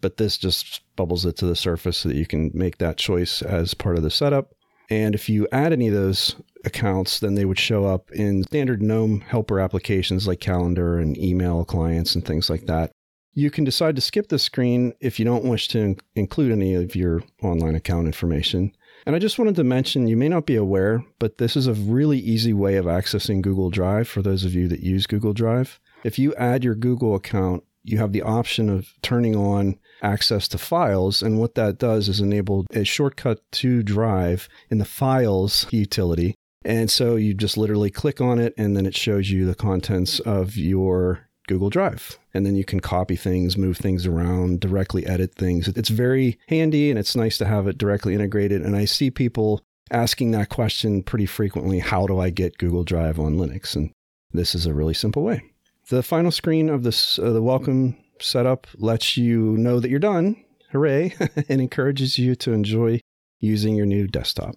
[0.00, 3.42] But this just bubbles it to the surface so that you can make that choice
[3.42, 4.52] as part of the setup.
[4.90, 8.82] And if you add any of those accounts, then they would show up in standard
[8.82, 12.92] GNOME helper applications like calendar and email clients and things like that.
[13.34, 16.74] You can decide to skip the screen if you don't wish to in- include any
[16.74, 18.74] of your online account information.
[19.06, 21.74] And I just wanted to mention you may not be aware, but this is a
[21.74, 25.80] really easy way of accessing Google Drive for those of you that use Google Drive.
[26.04, 30.58] If you add your Google account, you have the option of turning on access to
[30.58, 31.22] files.
[31.22, 36.34] And what that does is enable a shortcut to Drive in the Files utility.
[36.64, 40.20] And so you just literally click on it, and then it shows you the contents
[40.20, 42.18] of your Google Drive.
[42.34, 45.68] And then you can copy things, move things around, directly edit things.
[45.68, 48.62] It's very handy and it's nice to have it directly integrated.
[48.62, 53.18] And I see people asking that question pretty frequently how do I get Google Drive
[53.18, 53.76] on Linux?
[53.76, 53.92] And
[54.32, 55.42] this is a really simple way.
[55.88, 60.42] The final screen of this, uh, the welcome setup lets you know that you're done.
[60.70, 61.14] Hooray!
[61.48, 63.00] and encourages you to enjoy
[63.40, 64.54] using your new desktop.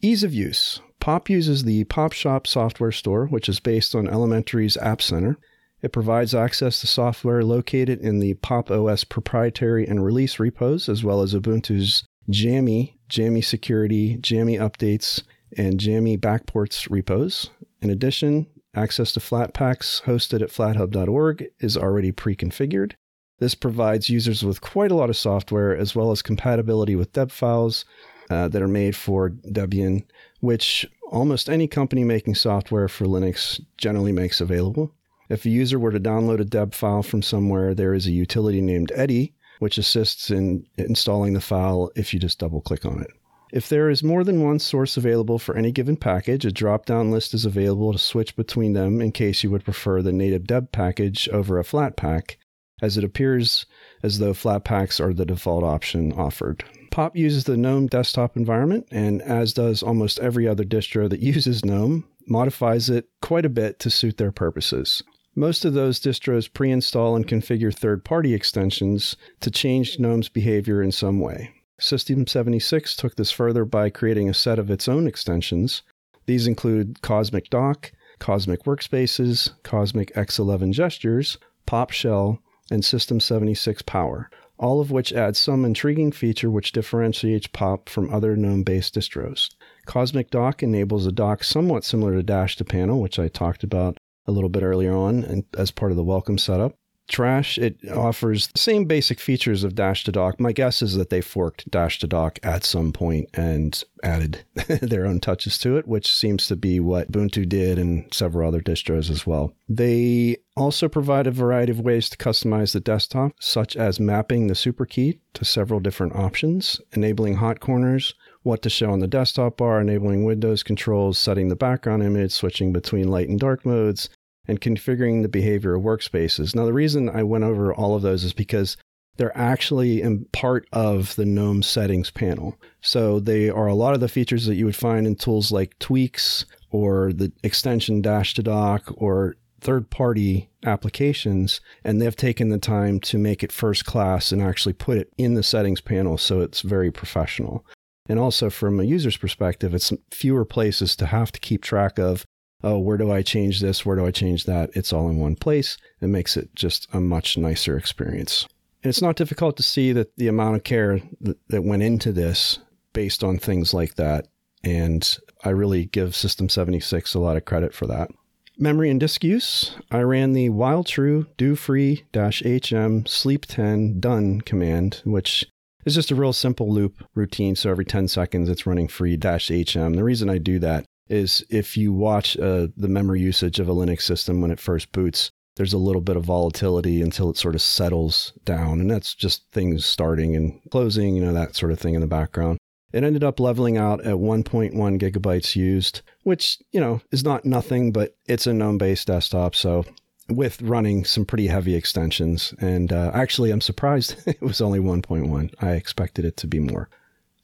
[0.00, 0.80] Ease of use.
[1.00, 5.38] Pop uses the Pop Shop software store, which is based on Elementary's App Center.
[5.80, 11.04] It provides access to software located in the Pop OS proprietary and release repos, as
[11.04, 15.22] well as Ubuntu's Jammy, Jammy Security, Jammy Updates,
[15.56, 17.50] and Jammy Backports repos.
[17.80, 22.94] In addition, access to Flatpaks hosted at flathub.org is already pre configured.
[23.38, 27.30] This provides users with quite a lot of software, as well as compatibility with deb
[27.30, 27.84] files
[28.30, 30.04] uh, that are made for Debian,
[30.40, 34.92] which almost any company making software for Linux generally makes available.
[35.28, 38.62] If a user were to download a deb file from somewhere, there is a utility
[38.62, 43.10] named Eddy, which assists in installing the file if you just double click on it.
[43.52, 47.10] If there is more than one source available for any given package, a drop down
[47.10, 50.70] list is available to switch between them in case you would prefer the native deb
[50.70, 52.36] package over a Flatpak,
[52.82, 53.66] as it appears
[54.02, 56.64] as though Flatpaks are the default option offered.
[56.90, 61.64] Pop uses the GNOME desktop environment, and as does almost every other distro that uses
[61.64, 65.02] GNOME, modifies it quite a bit to suit their purposes.
[65.38, 70.82] Most of those distros pre install and configure third party extensions to change GNOME's behavior
[70.82, 71.52] in some way.
[71.78, 75.82] System 76 took this further by creating a set of its own extensions.
[76.26, 84.28] These include Cosmic Dock, Cosmic Workspaces, Cosmic X11 Gestures, Pop Shell, and System 76 Power,
[84.58, 89.54] all of which add some intriguing feature which differentiates Pop from other GNOME based distros.
[89.86, 93.97] Cosmic Dock enables a dock somewhat similar to Dash to Panel, which I talked about
[94.28, 96.76] a little bit earlier on and as part of the welcome setup.
[97.08, 100.38] Trash, it offers the same basic features of Dash to Dock.
[100.38, 104.44] My guess is that they forked Dash to Dock at some point and added
[104.82, 108.60] their own touches to it, which seems to be what Ubuntu did and several other
[108.60, 109.54] distros as well.
[109.70, 114.54] They also provide a variety of ways to customize the desktop, such as mapping the
[114.54, 119.56] super key to several different options, enabling hot corners, what to show on the desktop
[119.56, 124.10] bar, enabling Windows controls, setting the background image, switching between light and dark modes,
[124.48, 126.54] and configuring the behavior of workspaces.
[126.54, 128.76] Now, the reason I went over all of those is because
[129.18, 132.56] they're actually in part of the GNOME settings panel.
[132.80, 135.78] So they are a lot of the features that you would find in tools like
[135.78, 141.60] Tweaks or the extension Dash to Dock or third party applications.
[141.84, 145.34] And they've taken the time to make it first class and actually put it in
[145.34, 147.66] the settings panel so it's very professional.
[148.08, 152.24] And also, from a user's perspective, it's fewer places to have to keep track of
[152.62, 153.84] oh, where do I change this?
[153.86, 154.70] Where do I change that?
[154.74, 155.76] It's all in one place.
[156.00, 158.46] It makes it just a much nicer experience.
[158.82, 161.00] And it's not difficult to see that the amount of care
[161.48, 162.58] that, went into this
[162.92, 164.28] based on things like that.
[164.62, 168.10] And I really give System 76 a lot of credit for that.
[168.56, 169.76] Memory and disk use.
[169.90, 175.46] I ran the while true do free hm sleep 10 done command, which
[175.84, 177.54] is just a real simple loop routine.
[177.54, 179.92] So every 10 seconds, it's running free hm.
[179.94, 183.74] The reason I do that is if you watch uh, the memory usage of a
[183.74, 187.54] Linux system when it first boots, there's a little bit of volatility until it sort
[187.54, 188.80] of settles down.
[188.80, 192.06] And that's just things starting and closing, you know, that sort of thing in the
[192.06, 192.58] background.
[192.92, 197.92] It ended up leveling out at 1.1 gigabytes used, which, you know, is not nothing,
[197.92, 199.54] but it's a GNOME based desktop.
[199.54, 199.84] So
[200.28, 202.54] with running some pretty heavy extensions.
[202.60, 205.54] And uh, actually, I'm surprised it was only 1.1.
[205.60, 206.88] I expected it to be more.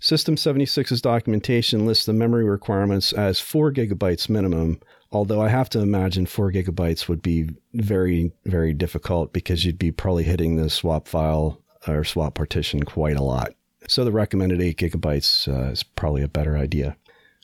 [0.04, 4.78] System 76's documentation lists the memory requirements as 4 gigabytes minimum,
[5.12, 9.90] although I have to imagine 4 gigabytes would be very, very difficult because you'd be
[9.90, 13.54] probably hitting the swap file or swap partition quite a lot.
[13.88, 16.98] So the recommended 8 gigabytes uh, is probably a better idea.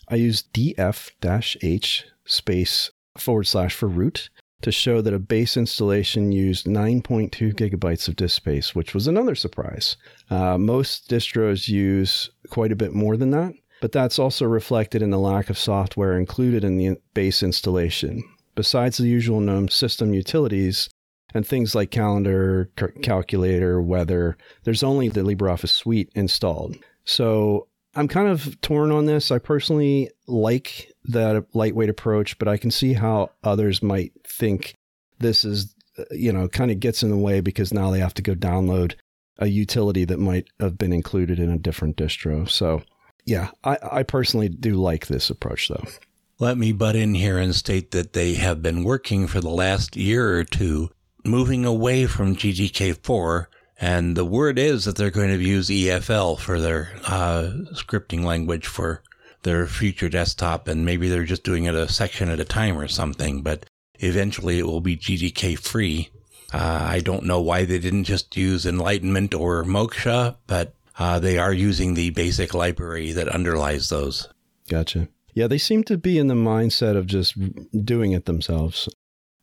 [0.08, 1.12] I use df
[1.62, 4.28] h space forward slash for root
[4.62, 9.34] to show that a base installation used 9.2 gigabytes of disk space, which was another
[9.34, 9.96] surprise.
[10.28, 15.10] Uh, most distros use quite a bit more than that, but that's also reflected in
[15.10, 18.22] the lack of software included in the base installation.
[18.54, 20.90] Besides the usual GNOME system utilities
[21.32, 22.70] and things like calendar,
[23.02, 26.76] calculator, weather, there's only the LibreOffice suite installed.
[27.04, 29.30] So I'm kind of torn on this.
[29.30, 34.74] I personally like that lightweight approach, but I can see how others might think
[35.18, 38.14] this is, uh, you know, kind of gets in the way because now they have
[38.14, 38.94] to go download
[39.38, 42.48] a utility that might have been included in a different distro.
[42.48, 42.82] So,
[43.24, 45.84] yeah, I, I personally do like this approach though.
[46.38, 49.96] Let me butt in here and state that they have been working for the last
[49.96, 50.90] year or two,
[51.24, 53.46] moving away from GTK4
[53.80, 58.66] and the word is that they're going to use EFL for their uh, scripting language
[58.66, 59.02] for
[59.42, 62.88] their future desktop, and maybe they're just doing it a section at a time or
[62.88, 63.64] something, but
[63.94, 66.10] eventually it will be GTK free.
[66.52, 71.38] Uh, I don't know why they didn't just use Enlightenment or Moksha, but uh, they
[71.38, 74.28] are using the basic library that underlies those.
[74.68, 75.08] Gotcha.
[75.32, 77.34] Yeah, they seem to be in the mindset of just
[77.84, 78.88] doing it themselves.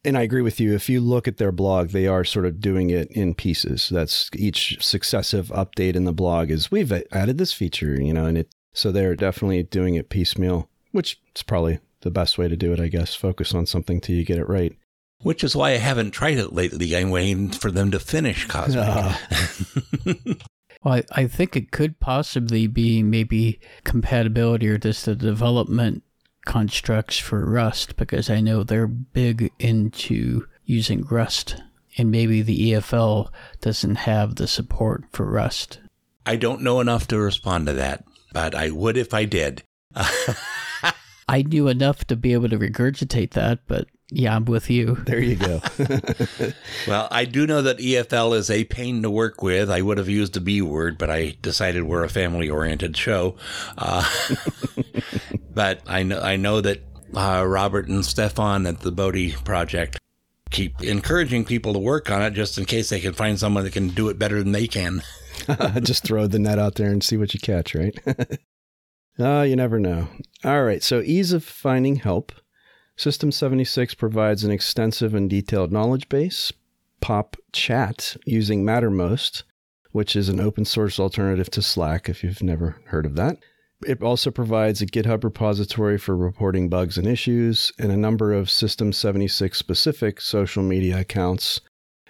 [0.06, 0.74] And I agree with you.
[0.74, 3.90] If you look at their blog, they are sort of doing it in pieces.
[3.90, 8.38] That's each successive update in the blog is we've added this feature, you know, and
[8.38, 12.72] it so they're definitely doing it piecemeal, which is probably the best way to do
[12.74, 13.16] it, I guess.
[13.16, 14.78] Focus on something till you get it right.
[15.24, 16.96] Which is why I haven't tried it lately.
[16.96, 18.86] I'm waiting for them to finish Cosmic.
[18.86, 19.16] Uh.
[20.84, 26.04] well, I, I think it could possibly be maybe compatibility or just the development
[26.48, 31.62] constructs for Rust because I know they're big into using Rust.
[31.98, 33.30] And maybe the EFL
[33.60, 35.80] doesn't have the support for Rust.
[36.26, 39.64] I don't know enough to respond to that, but I would if I did.
[41.30, 44.96] I knew enough to be able to regurgitate that, but yeah, I'm with you.
[45.06, 45.62] There you go.
[46.88, 49.70] well, I do know that EFL is a pain to work with.
[49.70, 53.36] I would have used a B word, but I decided we're a family oriented show.
[53.78, 54.10] Uh,
[55.54, 56.84] but I know, I know that
[57.14, 60.00] uh, Robert and Stefan at the Bodhi Project
[60.52, 63.74] keep encouraging people to work on it just in case they can find someone that
[63.74, 65.04] can do it better than they can.
[65.84, 67.98] just throw the net out there and see what you catch, right?
[69.20, 70.08] Ah, uh, you never know.
[70.46, 72.32] All right, so ease of finding help.
[72.98, 76.52] System 76 provides an extensive and detailed knowledge base.
[77.00, 79.44] Pop Chat using Mattermost,
[79.92, 83.38] which is an open source alternative to Slack if you've never heard of that.
[83.86, 88.50] It also provides a GitHub repository for reporting bugs and issues, and a number of
[88.50, 91.62] System 76 specific social media accounts,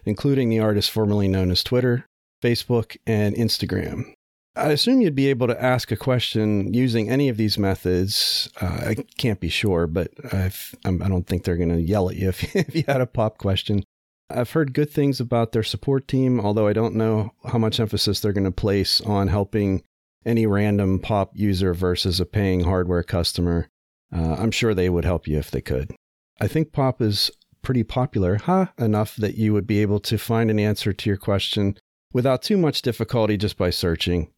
[0.06, 2.06] including the artist formerly known as Twitter,
[2.42, 4.14] Facebook, and Instagram.
[4.58, 8.50] I assume you'd be able to ask a question using any of these methods.
[8.60, 11.82] Uh, I can't be sure, but I've, I'm, I do not think they're going to
[11.82, 13.84] yell at you if, if you had a pop question.
[14.30, 18.20] I've heard good things about their support team, although I don't know how much emphasis
[18.20, 19.84] they're going to place on helping
[20.26, 23.70] any random pop user versus a paying hardware customer.
[24.14, 25.96] Uh, I'm sure they would help you if they could.
[26.42, 27.32] I think pop is
[27.62, 28.68] pretty popular, huh?
[28.78, 31.78] Enough that you would be able to find an answer to your question
[32.12, 34.30] without too much difficulty just by searching.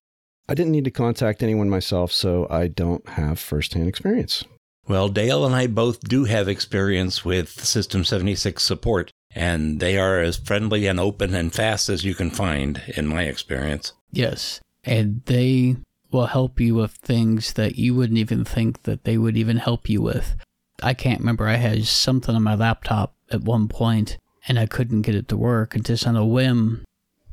[0.50, 4.44] I didn't need to contact anyone myself, so I don't have firsthand experience.
[4.88, 10.20] Well, Dale and I both do have experience with System 76 support, and they are
[10.20, 13.94] as friendly and open and fast as you can find, in my experience.
[14.12, 15.76] Yes, and they
[16.10, 19.88] will help you with things that you wouldn't even think that they would even help
[19.88, 20.36] you with.
[20.82, 25.04] I can't remember, I had something on my laptop at one point, and I couldn't
[25.04, 26.86] get it to work, and just on a whim,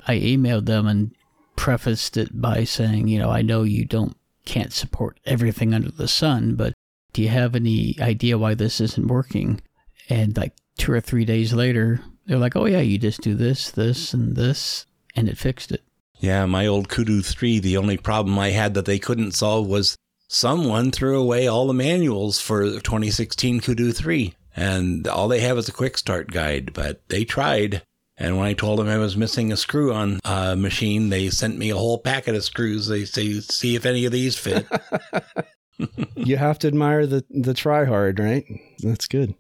[0.07, 1.16] I emailed them and
[1.57, 6.07] prefaced it by saying, you know, I know you don't can't support everything under the
[6.07, 6.73] sun, but
[7.13, 9.61] do you have any idea why this isn't working?
[10.09, 13.71] And like two or three days later, they're like, oh yeah, you just do this,
[13.71, 15.83] this, and this, and it fixed it.
[16.19, 19.97] Yeah, my old Kudu 3, the only problem I had that they couldn't solve was
[20.29, 24.35] someone threw away all the manuals for 2016 Kudu 3.
[24.57, 27.83] And all they have is a quick start guide, but they tried.
[28.19, 31.59] And when I told them I was missing a screw on a machine, they sent
[31.59, 32.89] me a whole packet of screws.
[32.89, 34.67] They say, see if any of these fit.
[36.17, 38.45] you have to admire the, the try hard, right?
[38.83, 39.35] That's good.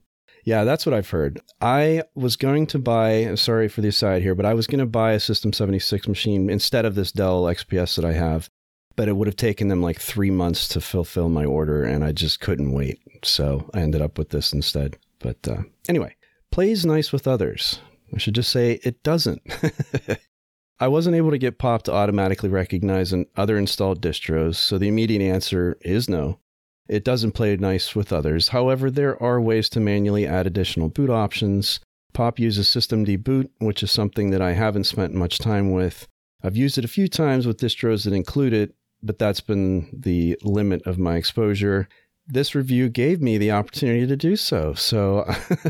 [0.44, 1.40] Yeah, that's what I've heard.
[1.60, 4.86] I was going to buy, sorry for the aside here, but I was going to
[4.86, 8.48] buy a System 76 machine instead of this Dell XPS that I have,
[8.94, 12.12] but it would have taken them like three months to fulfill my order, and I
[12.12, 13.00] just couldn't wait.
[13.24, 14.98] So I ended up with this instead.
[15.18, 16.14] But uh, anyway,
[16.52, 17.80] plays nice with others.
[18.14, 19.42] I should just say it doesn't.
[20.78, 25.22] I wasn't able to get Pop to automatically recognize other installed distros, so the immediate
[25.22, 26.38] answer is no.
[26.88, 28.48] It doesn't play nice with others.
[28.48, 31.80] However, there are ways to manually add additional boot options.
[32.12, 36.06] Pop uses systemd boot, which is something that I haven't spent much time with.
[36.42, 40.38] I've used it a few times with distros that include it, but that's been the
[40.42, 41.88] limit of my exposure.
[42.26, 44.74] This review gave me the opportunity to do so.
[44.74, 45.24] So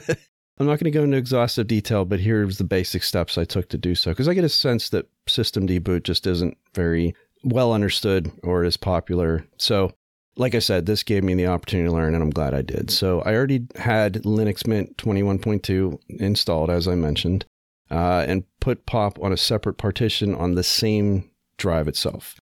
[0.59, 3.68] I'm not going to go into exhaustive detail, but here's the basic steps I took
[3.70, 7.74] to do so because I get a sense that systemd boot just isn't very well
[7.74, 9.44] understood or is popular.
[9.59, 9.92] So,
[10.36, 12.90] like I said, this gave me the opportunity to learn, and I'm glad I did.
[12.90, 17.44] So, I already had Linux Mint 21.2 installed, as I mentioned,
[17.90, 22.36] uh, and put pop on a separate partition on the same drive itself.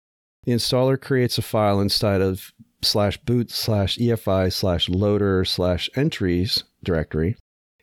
[0.44, 2.52] The installer creates a file inside of
[2.82, 7.36] slash boot slash EFI slash loader slash entries directory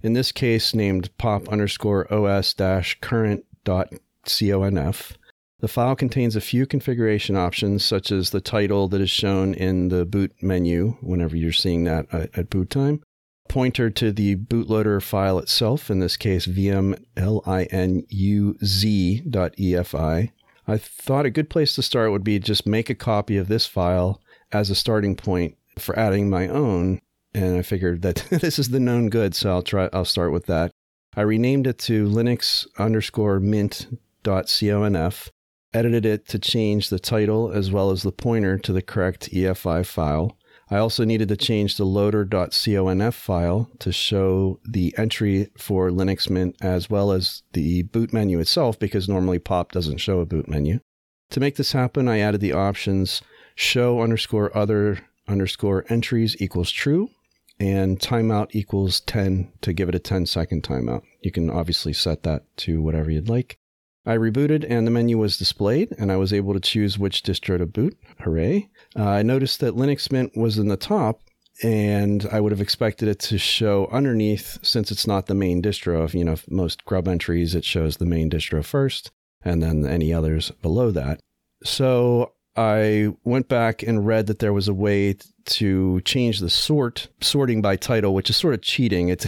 [0.04, 3.93] in this case named pop underscore os dash current dot
[4.26, 5.18] conf.
[5.60, 9.89] The file contains a few configuration options, such as the title that is shown in
[9.89, 13.04] the boot menu whenever you're seeing that at, at boot time,
[13.47, 16.91] pointer to the bootloader file itself, in this case vmlinuz.efi.
[20.68, 23.68] I thought a good place to start would be just make a copy of this
[23.68, 24.20] file
[24.52, 27.02] as a starting point for adding my own,
[27.34, 29.89] and I figured that this is the known good, so I'll try.
[29.93, 30.71] I'll start with that.
[31.15, 35.29] I renamed it to Linux underscore mint.conf,
[35.73, 39.86] edited it to change the title as well as the pointer to the correct EFI
[39.86, 40.38] file.
[40.69, 46.55] I also needed to change the loader.conf file to show the entry for Linux Mint
[46.61, 50.79] as well as the boot menu itself because normally POP doesn't show a boot menu.
[51.32, 53.21] To make this happen, I added the options
[53.53, 57.09] show underscore other underscore entries equals true
[57.62, 61.03] and timeout equals 10 to give it a 10 second timeout.
[61.22, 63.59] You can obviously set that to whatever you'd like.
[64.03, 67.59] I rebooted and the menu was displayed, and I was able to choose which distro
[67.59, 67.95] to boot.
[68.22, 68.68] Hooray.
[68.97, 71.22] Uh, I noticed that Linux Mint was in the top,
[71.62, 76.03] and I would have expected it to show underneath since it's not the main distro.
[76.03, 79.12] If you know most grub entries, it shows the main distro first
[79.43, 81.20] and then any others below that.
[81.64, 87.08] So I went back and read that there was a way to change the sort
[87.22, 89.10] sorting by title, which is sort of cheating.
[89.10, 89.26] It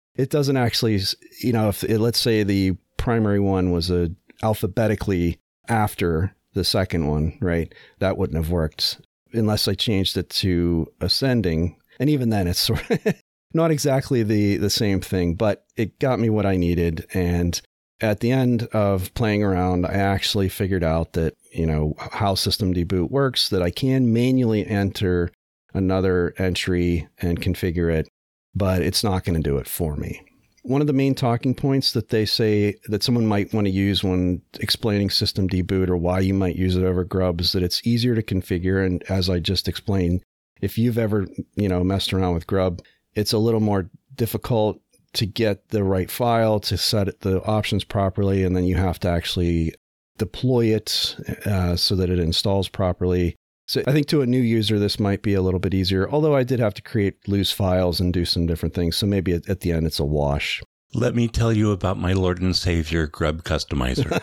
[0.14, 1.00] it doesn't actually,
[1.42, 4.10] you know, if let's say the primary one was a
[4.42, 7.72] alphabetically after the second one, right?
[7.98, 9.00] That wouldn't have worked
[9.32, 11.76] unless I changed it to ascending.
[11.98, 13.14] And even then, it's sort of
[13.54, 17.06] not exactly the the same thing, but it got me what I needed.
[17.14, 17.60] And
[18.00, 22.86] at the end of playing around, I actually figured out that you know, how systemd
[22.88, 25.32] boot works, that I can manually enter
[25.74, 28.08] another entry and configure it,
[28.54, 30.24] but it's not going to do it for me.
[30.62, 34.04] One of the main talking points that they say that someone might want to use
[34.04, 37.86] when explaining systemd boot or why you might use it over grub is that it's
[37.86, 38.84] easier to configure.
[38.84, 40.22] And as I just explained,
[40.60, 42.82] if you've ever, you know, messed around with grub,
[43.14, 44.80] it's a little more difficult
[45.14, 48.44] to get the right file to set the options properly.
[48.44, 49.74] And then you have to actually
[50.18, 53.36] deploy it uh, so that it installs properly.
[53.66, 56.34] So I think to a new user, this might be a little bit easier, although
[56.34, 58.96] I did have to create loose files and do some different things.
[58.96, 60.60] So maybe at, at the end, it's a wash.
[60.92, 64.20] Let me tell you about my Lord and Savior Grub Customizer.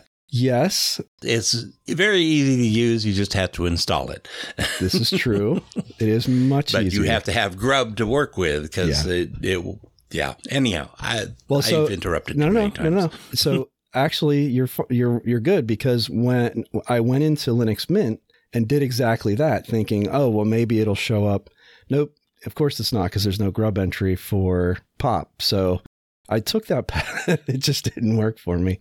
[0.28, 1.00] yes.
[1.22, 1.52] It's
[1.88, 3.04] very easy to use.
[3.04, 4.28] You just have to install it.
[4.80, 5.62] this is true.
[5.98, 7.02] It is much but easier.
[7.02, 9.12] you have to have Grub to work with because yeah.
[9.12, 9.78] it, it,
[10.10, 10.34] yeah.
[10.50, 13.10] Anyhow, I, well, so, I've interrupted no, no, no, no, no.
[13.34, 18.20] So actually you're you're you're good because when I went into Linux Mint
[18.52, 21.50] and did exactly that, thinking, oh well, maybe it'll show up.
[21.90, 22.14] Nope,
[22.44, 25.42] of course it's not because there's no grub entry for pop.
[25.42, 25.80] So
[26.28, 27.28] I took that path.
[27.28, 28.80] it just didn't work for me.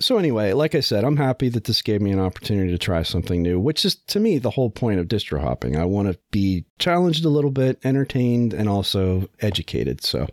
[0.00, 3.02] So anyway, like I said, I'm happy that this gave me an opportunity to try
[3.02, 5.76] something new, which is to me the whole point of distro hopping.
[5.76, 10.02] I want to be challenged a little bit, entertained, and also educated.
[10.02, 10.28] So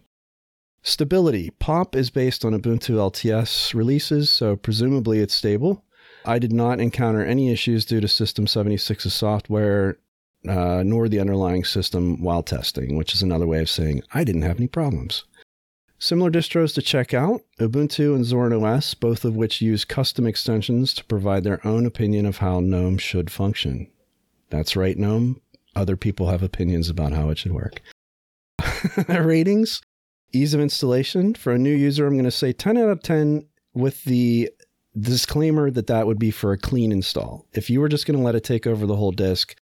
[0.81, 1.49] Stability.
[1.59, 5.83] POP is based on Ubuntu LTS releases, so presumably it's stable.
[6.25, 9.97] I did not encounter any issues due to System 76's software,
[10.47, 14.43] uh, nor the underlying system while testing, which is another way of saying I didn't
[14.43, 15.25] have any problems.
[15.99, 20.93] Similar distros to check out Ubuntu and Zorin OS, both of which use custom extensions
[20.93, 23.91] to provide their own opinion of how GNOME should function.
[24.49, 25.41] That's right, GNOME.
[25.75, 27.81] Other people have opinions about how it should work.
[29.09, 29.81] Ratings
[30.31, 33.47] Ease of installation for a new user, I'm going to say 10 out of 10
[33.73, 34.51] with the
[34.97, 37.47] disclaimer that that would be for a clean install.
[37.53, 39.55] If you were just going to let it take over the whole disk,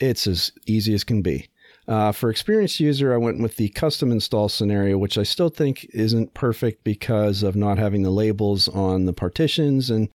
[0.00, 1.48] it's as easy as can be.
[1.88, 5.86] Uh, for experienced user, I went with the custom install scenario, which I still think
[5.94, 9.88] isn't perfect because of not having the labels on the partitions.
[9.88, 10.10] And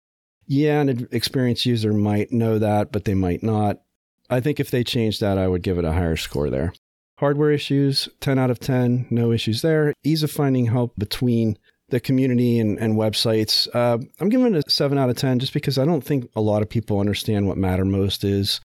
[0.46, 3.82] yeah, an experienced user might know that, but they might not.
[4.30, 6.74] I think if they changed that, I would give it a higher score there.
[7.18, 9.94] Hardware issues, 10 out of 10, no issues there.
[10.04, 11.58] Ease of finding help between
[11.90, 13.68] the community and, and websites.
[13.74, 16.42] Uh, I'm giving it a 7 out of 10 just because I don't think a
[16.42, 18.62] lot of people understand what Mattermost is,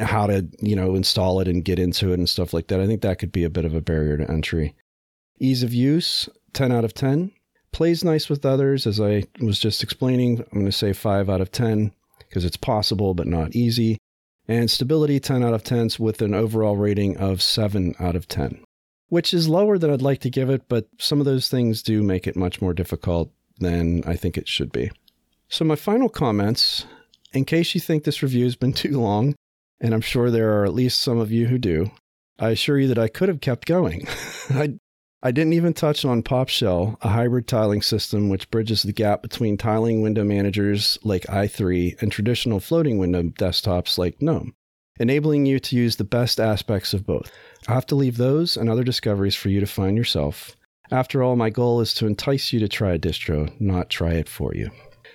[0.00, 2.80] how to, you know, install it and get into it and stuff like that.
[2.80, 4.74] I think that could be a bit of a barrier to entry.
[5.38, 7.32] Ease of use, 10 out of 10.
[7.72, 10.40] Plays nice with others, as I was just explaining.
[10.40, 13.98] I'm going to say 5 out of 10 because it's possible but not easy
[14.48, 18.62] and stability 10 out of 10 with an overall rating of 7 out of 10,
[19.08, 22.02] which is lower than I'd like to give it, but some of those things do
[22.02, 24.90] make it much more difficult than I think it should be.
[25.48, 26.86] So, my final comments
[27.32, 29.34] in case you think this review has been too long,
[29.84, 31.90] and I'm sure there are at least some of you who do,
[32.38, 34.08] I assure you that I could have kept going.
[34.50, 34.78] I
[35.22, 39.56] I didn't even touch on PopShell, a hybrid tiling system which bridges the gap between
[39.56, 44.54] tiling window managers like i3 and traditional floating window desktops like GNOME,
[45.00, 47.30] enabling you to use the best aspects of both.
[47.68, 50.56] i have to leave those and other discoveries for you to find yourself.
[50.90, 54.28] After all, my goal is to entice you to try a distro, not try it
[54.28, 54.70] for you.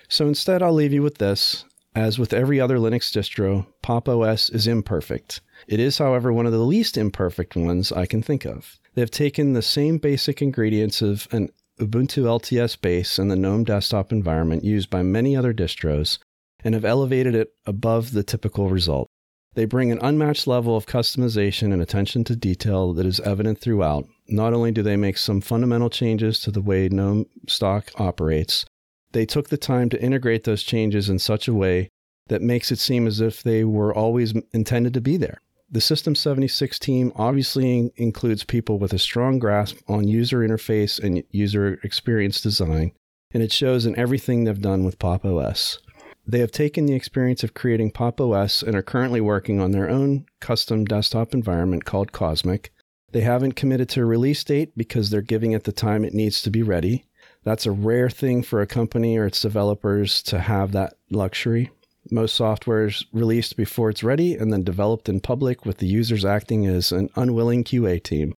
[0.10, 1.66] So instead, I'll leave you with this.
[2.00, 5.42] As with every other Linux distro, Pop OS is imperfect.
[5.68, 8.80] It is, however, one of the least imperfect ones I can think of.
[8.96, 14.14] They've taken the same basic ingredients of an Ubuntu LTS base and the GNOME desktop
[14.14, 16.20] environment used by many other distros
[16.64, 19.10] and have elevated it above the typical result.
[19.56, 24.08] They bring an unmatched level of customization and attention to detail that is evident throughout.
[24.30, 28.66] Not only do they make some fundamental changes to the way GNOME stock operates,
[29.12, 31.90] they took the time to integrate those changes in such a way
[32.28, 35.42] that makes it seem as if they were always intended to be there.
[35.72, 41.24] The System 76 team obviously includes people with a strong grasp on user interface and
[41.30, 42.92] user experience design,
[43.32, 45.80] and it shows in everything they've done with Pop OS.
[46.26, 49.90] They have taken the experience of creating Pop OS and are currently working on their
[49.90, 52.72] own custom desktop environment called Cosmic.
[53.12, 56.42] They haven't committed to a release date because they're giving it the time it needs
[56.44, 57.06] to be ready.
[57.44, 61.72] That's a rare thing for a company or its developers to have that luxury.
[62.12, 66.26] Most software is released before it's ready and then developed in public with the users
[66.26, 68.34] acting as an unwilling QA team.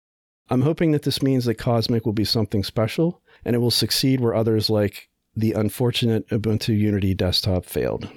[0.50, 4.20] I'm hoping that this means that Cosmic will be something special and it will succeed
[4.20, 8.10] where others like the unfortunate Ubuntu Unity desktop failed.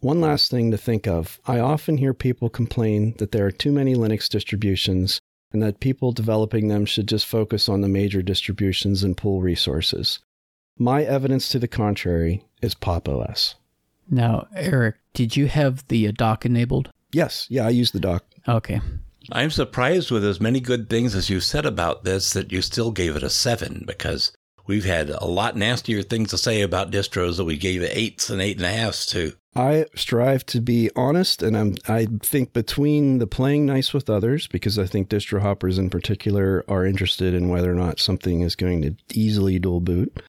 [0.00, 3.72] One last thing to think of I often hear people complain that there are too
[3.72, 5.20] many Linux distributions
[5.52, 10.20] and that people developing them should just focus on the major distributions and pool resources.
[10.78, 13.56] My evidence to the contrary is Pop OS.
[14.08, 16.90] Now, Eric, did you have the uh, dock enabled?
[17.12, 18.24] Yes, yeah, I use the dock.
[18.48, 18.80] Okay.
[19.32, 22.90] I'm surprised with as many good things as you said about this that you still
[22.90, 24.32] gave it a seven because
[24.70, 28.40] we've had a lot nastier things to say about distros that we gave eights and
[28.40, 29.32] eight and a halfs to.
[29.56, 34.46] I strive to be honest, and I'm, I think between the playing nice with others,
[34.46, 38.54] because I think distro hoppers in particular are interested in whether or not something is
[38.54, 40.22] going to easily dual boot.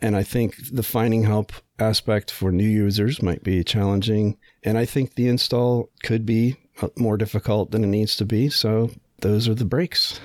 [0.00, 4.38] And I think the finding help aspect for new users might be challenging.
[4.62, 8.48] And I think the install could be uh, more difficult than it needs to be.
[8.48, 8.92] So
[9.22, 10.20] those are the breaks.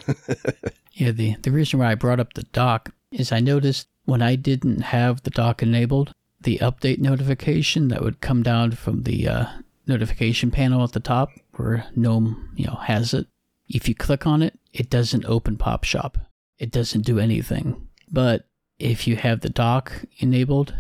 [0.92, 4.36] yeah, the, the reason why I brought up the dock is I noticed when I
[4.36, 6.12] didn't have the dock enabled,
[6.42, 9.46] the update notification that would come down from the uh,
[9.88, 13.28] notification panel at the top where GNOME, you know, has it.
[13.70, 16.16] If you click on it, it doesn't open PopShop.
[16.58, 17.88] It doesn't do anything.
[18.12, 18.46] But
[18.80, 20.76] if you have the dock enabled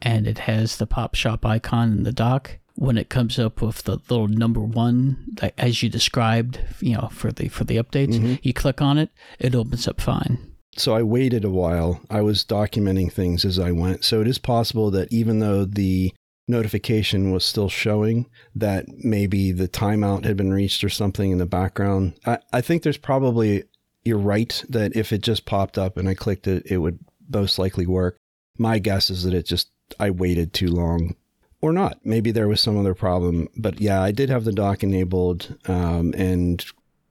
[0.00, 3.98] and it has the PopShop icon in the dock, when it comes up with the
[4.08, 8.34] little number one, as you described, you know, for the for the updates, mm-hmm.
[8.42, 10.51] you click on it, it opens up fine.
[10.76, 12.00] So I waited a while.
[12.08, 14.04] I was documenting things as I went.
[14.04, 16.12] So it is possible that even though the
[16.48, 21.46] notification was still showing that maybe the timeout had been reached or something in the
[21.46, 22.14] background.
[22.26, 23.64] I, I think there's probably,
[24.04, 26.98] you're right, that if it just popped up and I clicked it, it would
[27.32, 28.16] most likely work.
[28.58, 29.70] My guess is that it just,
[30.00, 31.16] I waited too long
[31.60, 31.98] or not.
[32.04, 33.48] Maybe there was some other problem.
[33.56, 36.64] But yeah, I did have the dock enabled um, and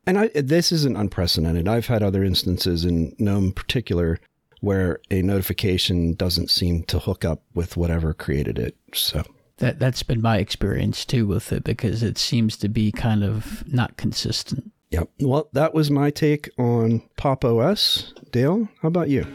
[0.07, 1.67] and I, this isn't unprecedented.
[1.67, 4.19] I've had other instances in GNOME particular
[4.59, 8.77] where a notification doesn't seem to hook up with whatever created it.
[8.93, 9.23] So
[9.57, 13.63] that that's been my experience too with it because it seems to be kind of
[13.67, 14.71] not consistent.
[14.91, 15.09] Yep.
[15.21, 18.13] Well, that was my take on Pop OS.
[18.31, 19.25] Dale, how about you?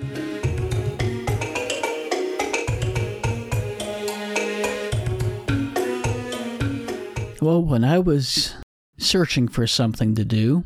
[7.40, 8.54] Well, when I was
[8.98, 10.64] searching for something to do,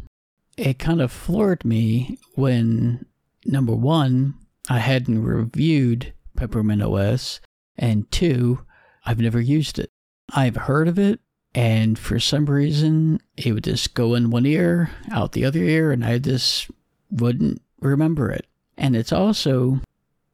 [0.57, 3.07] it kind of floored me when,
[3.45, 4.35] number one,
[4.69, 7.41] I hadn't reviewed Peppermint OS,
[7.77, 8.65] and two,
[9.05, 9.91] I've never used it.
[10.33, 11.21] I've heard of it,
[11.55, 15.91] and for some reason, it would just go in one ear, out the other ear,
[15.91, 16.71] and I just
[17.11, 18.47] wouldn't remember it.
[18.77, 19.81] And it's also,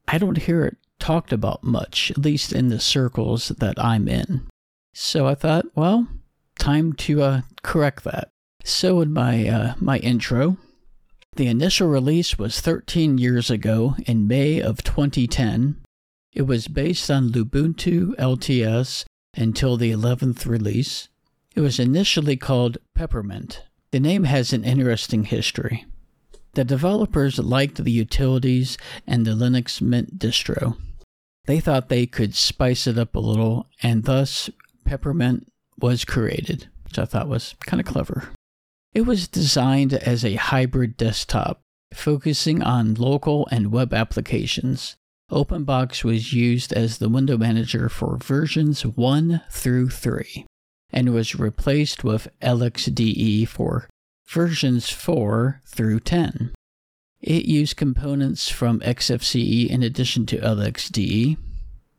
[0.09, 4.49] I don't hear it talked about much, at least in the circles that I'm in.
[4.93, 6.07] So I thought, well,
[6.59, 8.31] time to uh, correct that.
[8.65, 10.57] So, in my uh, my intro,
[11.37, 15.77] the initial release was 13 years ago in May of 2010.
[16.33, 19.05] It was based on Lubuntu LTS
[19.37, 21.09] until the 11th release.
[21.55, 23.65] It was initially called Peppermint.
[23.91, 25.87] The name has an interesting history.
[26.55, 30.77] The developers liked the utilities and the Linux Mint distro.
[31.47, 34.51] They thought they could spice it up a little, and thus
[34.85, 38.31] Peppermint was created, which I thought was kind of clever.
[38.93, 41.61] It was designed as a hybrid desktop,
[41.93, 44.97] focusing on local and web applications.
[45.31, 50.47] OpenBox was used as the window manager for versions 1 through 3
[50.91, 53.89] and was replaced with LXDE for
[54.29, 56.53] versions 4 through 10.
[57.21, 61.37] It used components from XFCE in addition to LXDE,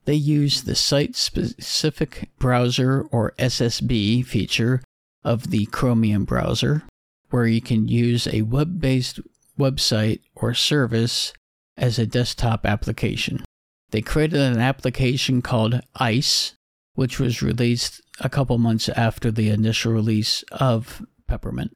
[0.08, 4.82] they use the site specific browser or SSB feature
[5.22, 6.84] of the Chromium browser,
[7.30, 9.20] where you can use a web based
[9.60, 11.34] website or service
[11.76, 13.44] as a desktop application.
[13.92, 16.54] They created an application called ICE,
[16.94, 21.74] which was released a couple months after the initial release of Peppermint.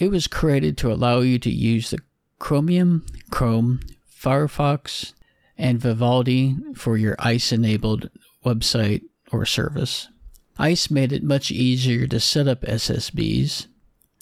[0.00, 2.00] It was created to allow you to use the
[2.40, 3.78] Chromium, Chrome,
[4.12, 5.12] Firefox,
[5.58, 8.10] and Vivaldi for your ICE enabled
[8.44, 9.02] website
[9.32, 10.08] or service.
[10.58, 13.66] ICE made it much easier to set up SSBs.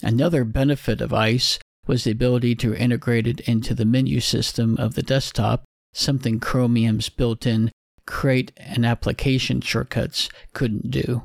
[0.03, 4.95] Another benefit of ICE was the ability to integrate it into the menu system of
[4.95, 7.70] the desktop, something Chromium's built in
[8.07, 11.22] create and application shortcuts couldn't do.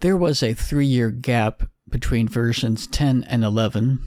[0.00, 4.00] There was a three year gap between versions 10 and 11.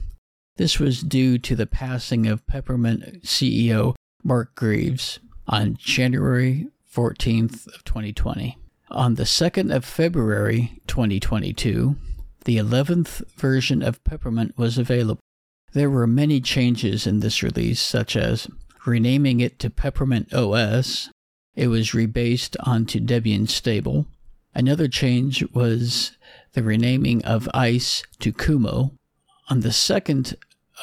[0.56, 7.84] This was due to the passing of Peppermint CEO Mark Greaves on January 14th of
[7.84, 8.58] 2020.
[8.90, 11.96] On the 2nd of February 2022,
[12.44, 15.20] the 11th version of Peppermint was available.
[15.72, 18.48] There were many changes in this release, such as
[18.86, 21.10] renaming it to Peppermint OS.
[21.56, 24.06] It was rebased onto Debian Stable.
[24.54, 26.16] Another change was
[26.52, 28.92] the renaming of ICE to Kumo.
[29.50, 30.34] On the 2nd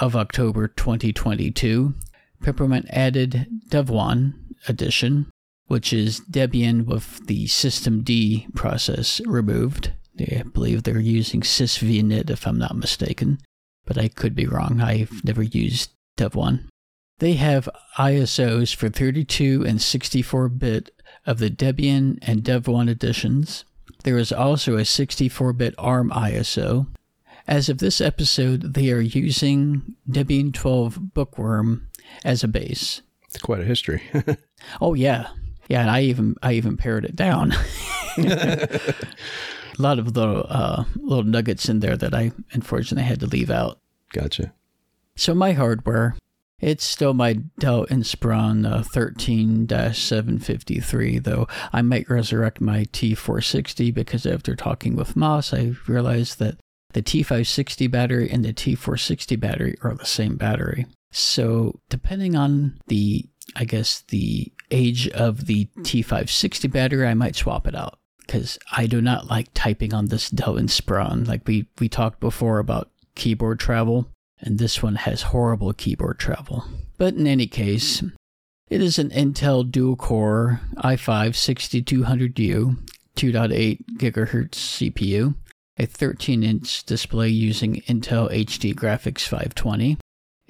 [0.01, 1.93] of October 2022,
[2.41, 4.34] Peppermint added Devuan
[4.68, 5.30] edition,
[5.68, 9.93] which is Debian with the systemd process removed.
[10.20, 13.39] I believe they're using sysvinit if I'm not mistaken
[13.86, 14.82] but I could be wrong.
[14.82, 16.68] I've never used Devuan.
[17.20, 20.91] They have ISOs for 32 and 64 bit
[21.26, 23.66] of the Debian and Devuan editions.
[24.03, 26.88] There is also a 64 bit ARM ISO.
[27.47, 31.88] As of this episode, they are using Debian 12 Bookworm
[32.24, 33.01] as a base.
[33.34, 34.03] It's quite a history.
[34.82, 35.29] oh yeah,
[35.69, 37.53] yeah, and I even I even pared it down.
[38.17, 38.93] a
[39.79, 43.79] lot of little uh, little nuggets in there that I unfortunately had to leave out.
[44.11, 44.51] Gotcha.
[45.15, 46.17] So my hardware,
[46.59, 54.57] it's still my Dell Inspiron uh, 13-753, though I might resurrect my T460 because after
[54.57, 56.57] talking with Moss, I realized that
[56.91, 60.86] the T560 battery and the T460 battery are the same battery.
[61.12, 67.68] So depending on the, I guess, the age of the T560 battery, I might swap
[67.68, 71.28] it out because I do not like typing on this Dell Inspiron.
[71.28, 74.07] Like we, we talked before about keyboard travel,
[74.39, 76.66] and this one has horrible keyboard travel.
[76.97, 78.01] But in any case,
[78.70, 85.36] it is an Intel dual core i5 6200U 2.8 GHz CPU,
[85.78, 89.97] a 13 inch display using Intel HD Graphics 520,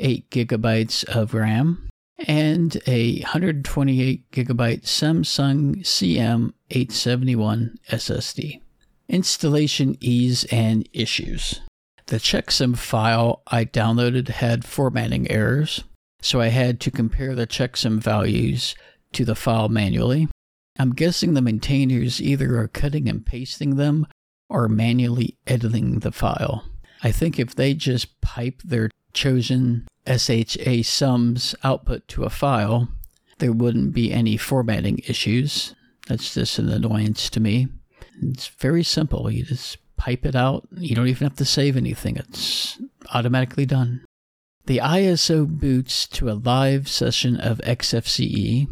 [0.01, 1.87] 8 gigabytes of RAM,
[2.27, 8.61] and a 128 gigabyte Samsung CM871 SSD.
[9.07, 11.61] Installation ease and issues.
[12.07, 15.83] The checksum file I downloaded had formatting errors,
[16.21, 18.75] so I had to compare the checksum values
[19.13, 20.27] to the file manually.
[20.79, 24.07] I'm guessing the maintainers either are cutting and pasting them
[24.49, 26.65] or manually editing the file.
[27.03, 32.89] I think if they just pipe their chosen SHA sums output to a file,
[33.39, 35.75] there wouldn't be any formatting issues.
[36.07, 37.67] That's just an annoyance to me.
[38.21, 39.31] It's very simple.
[39.31, 40.67] You just pipe it out.
[40.75, 42.79] You don't even have to save anything, it's
[43.13, 44.03] automatically done.
[44.65, 48.67] The ISO boots to a live session of XFCE,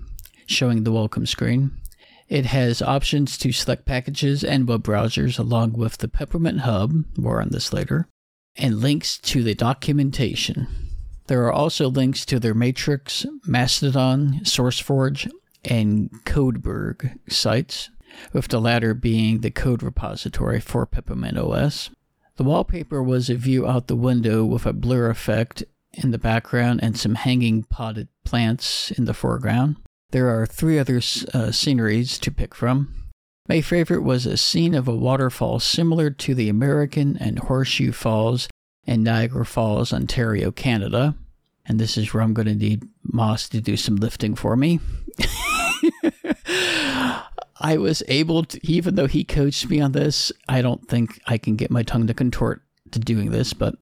[0.46, 1.72] showing the welcome screen.
[2.28, 7.42] It has options to select packages and web browsers, along with the Peppermint Hub, more
[7.42, 8.08] on this later,
[8.56, 10.89] and links to the documentation.
[11.30, 15.30] There are also links to their Matrix, Mastodon, SourceForge,
[15.64, 17.92] and Codeberg sites
[18.34, 21.92] with the latter being the code repository for Peppermint OS.
[22.38, 25.64] The wallpaper was a view out the window with a blur effect
[25.94, 29.76] in the background and some hanging potted plants in the foreground.
[30.10, 31.00] There are three other
[31.32, 33.12] uh, sceneries to pick from.
[33.48, 38.48] My favorite was a scene of a waterfall similar to the American and Horseshoe Falls
[38.90, 41.14] in Niagara Falls, Ontario, Canada.
[41.68, 44.80] And this is where I'm going to need Moss to do some lifting for me.
[47.62, 51.38] I was able to, even though he coached me on this, I don't think I
[51.38, 53.76] can get my tongue to contort to doing this, but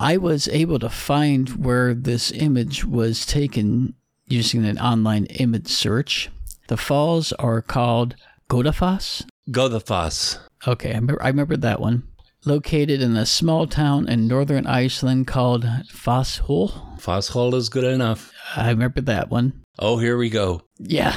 [0.00, 3.94] I was able to find where this image was taken
[4.26, 6.30] using an online image search.
[6.66, 8.16] The falls are called
[8.50, 9.24] Godafoss.
[9.50, 10.40] Godafoss.
[10.66, 12.07] Okay, I remember, I remember that one.
[12.44, 16.98] Located in a small town in northern Iceland called Fosshol.
[16.98, 18.32] Fosshol is good enough.
[18.56, 19.62] I remember that one.
[19.78, 20.62] Oh, here we go.
[20.78, 21.16] Yeah.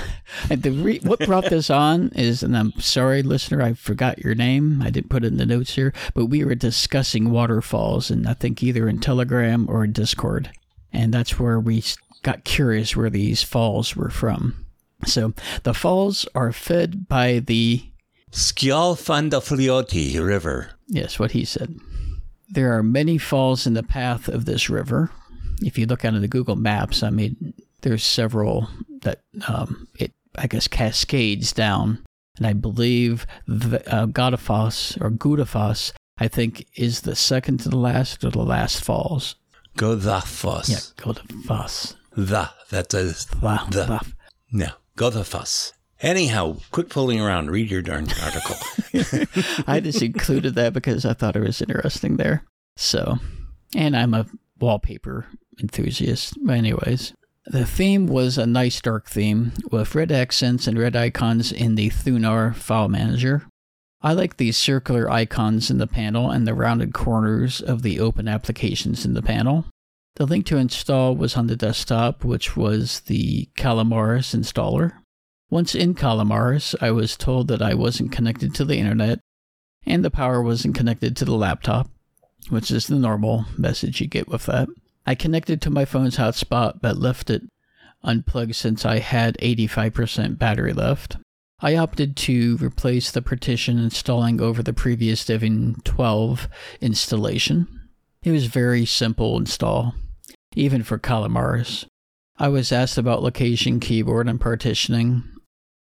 [0.50, 4.36] And the re- what brought this on is, and I'm sorry, listener, I forgot your
[4.36, 4.82] name.
[4.82, 8.34] I didn't put it in the notes here, but we were discussing waterfalls, and I
[8.34, 10.52] think either in Telegram or in Discord.
[10.94, 11.84] And that's where we
[12.24, 14.66] got curious where these falls were from.
[15.06, 17.84] So the falls are fed by the
[18.32, 20.72] Skjaldfandafljóti River.
[20.92, 21.80] Yes, what he said.
[22.50, 25.10] There are many falls in the path of this river.
[25.62, 28.68] If you look on the Google Maps, I mean, there's several
[29.02, 32.04] that um, it, I guess, cascades down.
[32.38, 37.78] And I believe the, uh, Godafoss or Gudafoss, I think, is the second to the
[37.78, 39.36] last or the last falls.
[39.78, 40.70] Godafoss.
[40.70, 41.96] Yeah, Godafoss.
[42.18, 42.50] The.
[42.70, 43.14] That's a.
[43.42, 43.68] Wow.
[43.70, 43.86] The.
[43.90, 44.02] wow.
[44.52, 44.72] No.
[44.98, 45.72] Godafoss.
[46.02, 47.52] Anyhow, quit fooling around.
[47.52, 48.56] Read your darn article.
[49.68, 52.44] I just included that because I thought it was interesting there.
[52.76, 53.20] So,
[53.76, 54.26] and I'm a
[54.60, 55.28] wallpaper
[55.60, 56.38] enthusiast.
[56.50, 57.14] Anyways,
[57.46, 61.90] the theme was a nice dark theme with red accents and red icons in the
[61.90, 63.44] Thunar file manager.
[64.02, 68.28] I like these circular icons in the panel and the rounded corners of the open
[68.28, 69.66] applications in the panel.
[70.16, 74.94] The link to install was on the desktop, which was the Calamares installer.
[75.52, 79.20] Once in Calamares, I was told that I wasn't connected to the internet
[79.86, 81.90] and the power wasn't connected to the laptop,
[82.48, 84.70] which is the normal message you get with that.
[85.06, 87.44] I connected to my phone's hotspot but left it
[88.02, 91.18] unplugged since I had 85% battery left.
[91.60, 96.48] I opted to replace the partition installing over the previous Debian 12
[96.80, 97.68] installation.
[98.24, 99.96] It was very simple install,
[100.56, 101.86] even for Calamares.
[102.38, 105.26] I was asked about location, keyboard, and partitioning.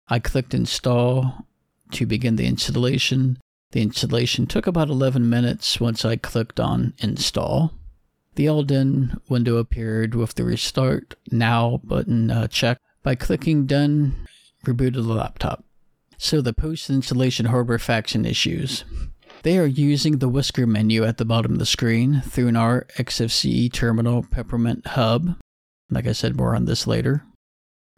[0.09, 1.45] I clicked install
[1.91, 3.37] to begin the installation.
[3.71, 7.73] The installation took about 11 minutes once I clicked on install.
[8.35, 12.81] The Alden window appeared with the restart now button uh, checked.
[13.03, 14.27] By clicking done,
[14.65, 15.63] rebooted the laptop.
[16.17, 18.83] So the post installation hardware faction issues.
[19.43, 22.87] They are using the whisker menu at the bottom of the screen through an R
[22.97, 25.35] XFCE terminal Peppermint Hub.
[25.89, 27.23] Like I said, more on this later.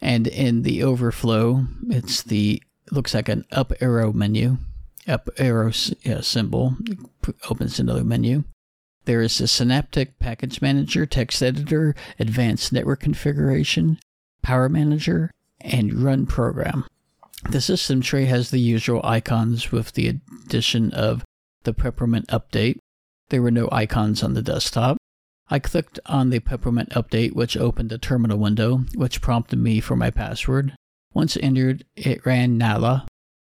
[0.01, 4.57] And in the overflow, it's the looks like an up arrow menu,
[5.07, 6.75] up arrow symbol
[7.49, 8.43] opens another menu.
[9.05, 13.99] There is a Synaptic Package Manager, Text Editor, Advanced Network Configuration,
[14.41, 16.85] Power Manager, and Run Program.
[17.49, 21.23] The system tray has the usual icons with the addition of
[21.63, 22.77] the Peppermint Update.
[23.29, 24.97] There were no icons on the desktop.
[25.53, 29.97] I clicked on the Peppermint update, which opened a terminal window, which prompted me for
[29.97, 30.73] my password.
[31.13, 33.05] Once entered, it ran Nala,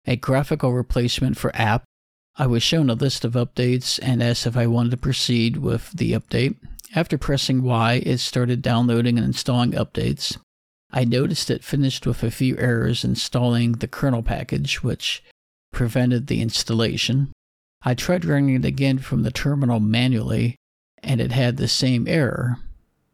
[0.07, 1.87] a graphical replacement for apt.
[2.37, 5.91] I was shown a list of updates and asked if I wanted to proceed with
[5.93, 6.57] the update.
[6.95, 10.37] After pressing Y, it started downloading and installing updates.
[10.91, 15.25] I noticed it finished with a few errors installing the kernel package, which
[15.73, 17.33] prevented the installation.
[17.83, 20.57] I tried running it again from the terminal manually,
[21.07, 22.59] and it had the same error.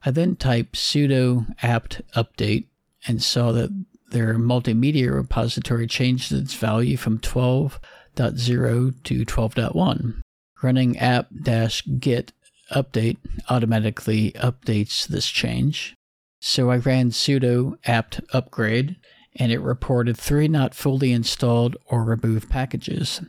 [0.05, 2.67] I then typed sudo apt update
[3.07, 3.71] and saw that
[4.11, 7.81] their multimedia repository changed its value from 12.0
[8.17, 10.21] to 12.1.
[10.63, 12.33] Running apt-get
[12.73, 15.95] update automatically updates this change.
[16.41, 18.97] So I ran sudo apt upgrade
[19.37, 23.21] and it reported three not fully installed or removed packages.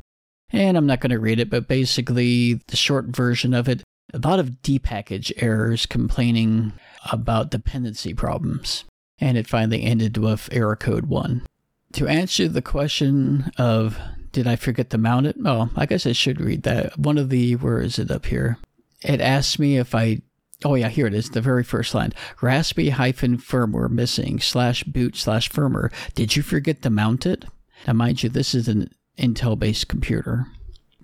[0.51, 3.83] And I'm not going to read it, but basically, the short version of it
[4.13, 6.73] a lot of depackage errors complaining
[7.11, 8.83] about dependency problems.
[9.19, 11.45] And it finally ended with error code 1.
[11.93, 13.97] To answer the question of
[14.31, 15.35] did I forget to mount it?
[15.45, 16.97] Oh, I guess I should read that.
[16.97, 18.57] One of the, where is it up here?
[19.01, 20.21] It asked me if I,
[20.63, 22.13] oh yeah, here it is, the very first line.
[22.39, 25.91] Raspi hyphen firmware missing slash boot slash firmware.
[26.13, 27.45] Did you forget to mount it?
[27.87, 30.47] Now, mind you, this is an Intel based computer.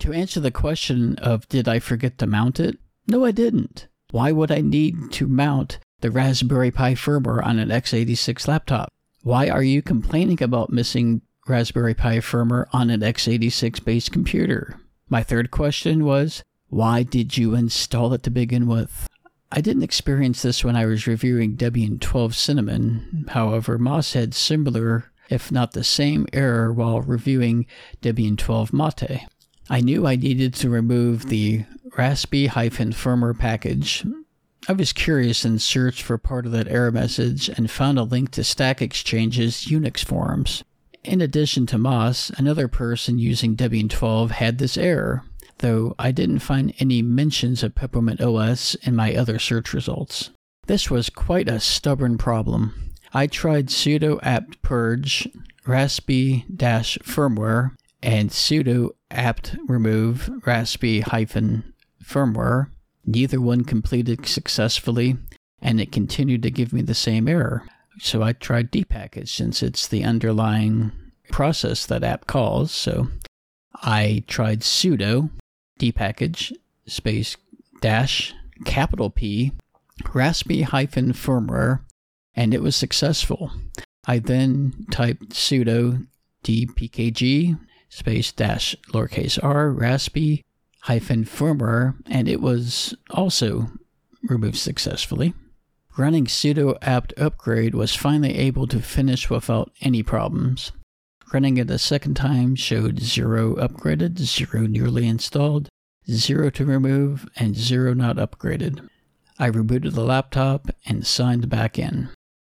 [0.00, 2.78] To answer the question of did I forget to mount it?
[3.08, 3.88] No, I didn't.
[4.10, 8.92] Why would I need to mount the Raspberry Pi firmware on an x86 laptop?
[9.22, 14.78] Why are you complaining about missing Raspberry Pi firmware on an x86 based computer?
[15.08, 19.08] My third question was, why did you install it to begin with?
[19.50, 23.24] I didn't experience this when I was reviewing Debian 12 Cinnamon.
[23.30, 27.64] However, Moss had similar, if not the same, error while reviewing
[28.02, 29.22] Debian 12 Mate.
[29.70, 31.64] I knew I needed to remove the
[31.96, 34.04] raspi-firmware package.
[34.68, 38.32] I was curious and searched for part of that error message and found a link
[38.32, 40.62] to Stack Exchange's Unix forums.
[41.04, 45.22] In addition to Moss, another person using Debian 12 had this error,
[45.58, 50.30] though I didn't find any mentions of Peppermint OS in my other search results.
[50.66, 52.92] This was quite a stubborn problem.
[53.14, 55.28] I tried sudo apt purge
[55.66, 57.70] raspi firmware
[58.02, 61.02] and sudo apt remove raspi
[62.04, 62.70] firmware.
[63.06, 65.16] Neither one completed successfully,
[65.62, 67.64] and it continued to give me the same error.
[68.00, 70.92] So I tried dpackage since it's the underlying
[71.30, 72.70] process that apt calls.
[72.72, 73.08] So
[73.74, 75.30] I tried sudo
[75.78, 76.52] dpackage
[76.86, 77.36] space
[77.80, 78.34] dash
[78.64, 79.52] capital P
[80.04, 81.80] raspi hyphen firmware
[82.34, 83.52] and it was successful.
[84.06, 86.06] I then typed sudo
[86.44, 87.58] dpkg
[87.88, 90.42] space dash lowercase r raspi
[90.82, 93.70] hyphen firmware and it was also
[94.22, 95.34] removed successfully.
[95.98, 100.70] Running sudo apt upgrade was finally able to finish without any problems.
[101.32, 105.68] Running it a second time showed 0 upgraded, 0 newly installed,
[106.08, 108.88] 0 to remove, and 0 not upgraded.
[109.40, 112.10] I rebooted the laptop and signed back in.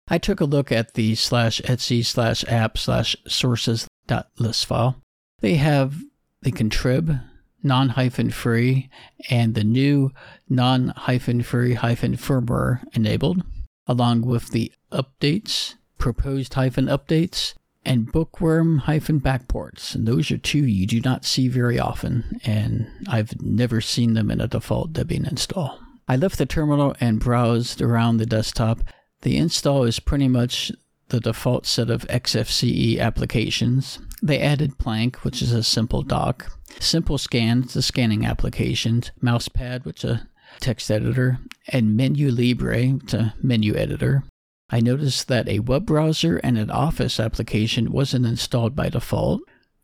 [0.10, 5.02] I took a look at the slash etsy slash apt slash sources dot list file.
[5.40, 5.95] They have
[6.41, 7.22] the contrib
[7.64, 8.90] non hyphen free
[9.30, 10.11] and the new
[10.48, 13.44] non hyphen free hyphen firmware enabled,
[13.88, 17.53] along with the updates, proposed hyphen updates,
[17.86, 19.95] and bookworm hyphen backports.
[19.95, 24.30] And those are two you do not see very often, and I've never seen them
[24.31, 25.80] in a default Debian install.
[26.07, 28.81] I left the terminal and browsed around the desktop.
[29.22, 30.72] The install is pretty much
[31.10, 33.99] the default set of XFCE applications.
[34.21, 39.85] They added Plank, which is a simple dock, Simple Scan, it's a scanning application, Mousepad,
[39.85, 40.27] which is a
[40.59, 44.23] text editor, and Menu Libre, it's a menu editor.
[44.69, 49.41] I noticed that a web browser and an Office application wasn't installed by default.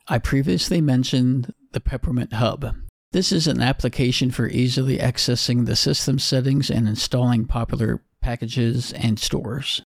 [0.08, 2.76] I previously mentioned the Peppermint Hub.
[3.12, 9.20] This is an application for easily accessing the system settings and installing popular packages and
[9.20, 9.82] stores.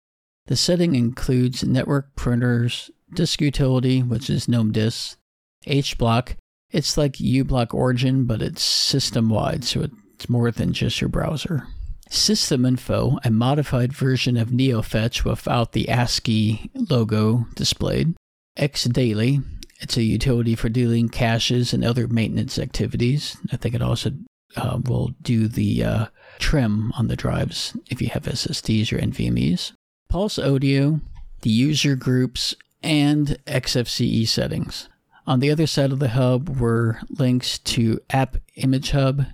[0.46, 5.18] The setting includes network printers, disk utility, which is GNOME Disk,
[5.66, 6.36] HBlock.
[6.70, 11.66] It's like uBlock Origin, but it's system wide, so it's more than just your browser.
[12.08, 18.14] System Info, a modified version of NeoFetch without the ASCII logo displayed.
[18.56, 19.44] XDaily,
[19.80, 23.36] it's a utility for dealing caches and other maintenance activities.
[23.52, 24.12] I think it also
[24.56, 26.06] uh, will do the uh,
[26.38, 29.72] trim on the drives if you have SSDs or NVMEs.
[30.08, 31.00] Pulse Audio,
[31.42, 32.54] the user groups,
[32.86, 34.88] and XFCE settings.
[35.26, 39.26] On the other side of the hub were links to App Image Hub,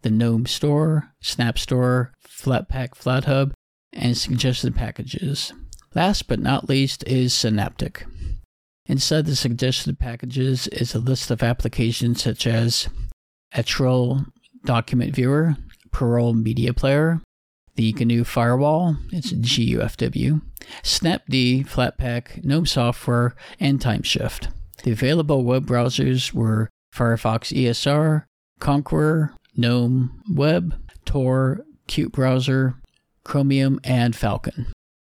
[0.00, 3.52] the GNOME Store, Snap Store, Flatpak FlatHub,
[3.92, 5.52] and suggested packages.
[5.94, 8.06] Last but not least is Synaptic.
[8.86, 12.88] Inside the suggested packages is a list of applications such as
[13.54, 14.26] Atril
[14.64, 15.56] Document Viewer,
[15.90, 17.20] Parole Media Player,
[17.76, 20.42] the GNU Firewall, it's GUFW,
[20.82, 24.48] Snapd, Flatpak, GNOME Software, and TimeShift.
[24.82, 28.24] The available web browsers were Firefox ESR,
[28.60, 30.74] Konqueror, GNOME Web,
[31.04, 32.74] Tor, Qt Browser,
[33.24, 34.66] Chromium, and Falkon.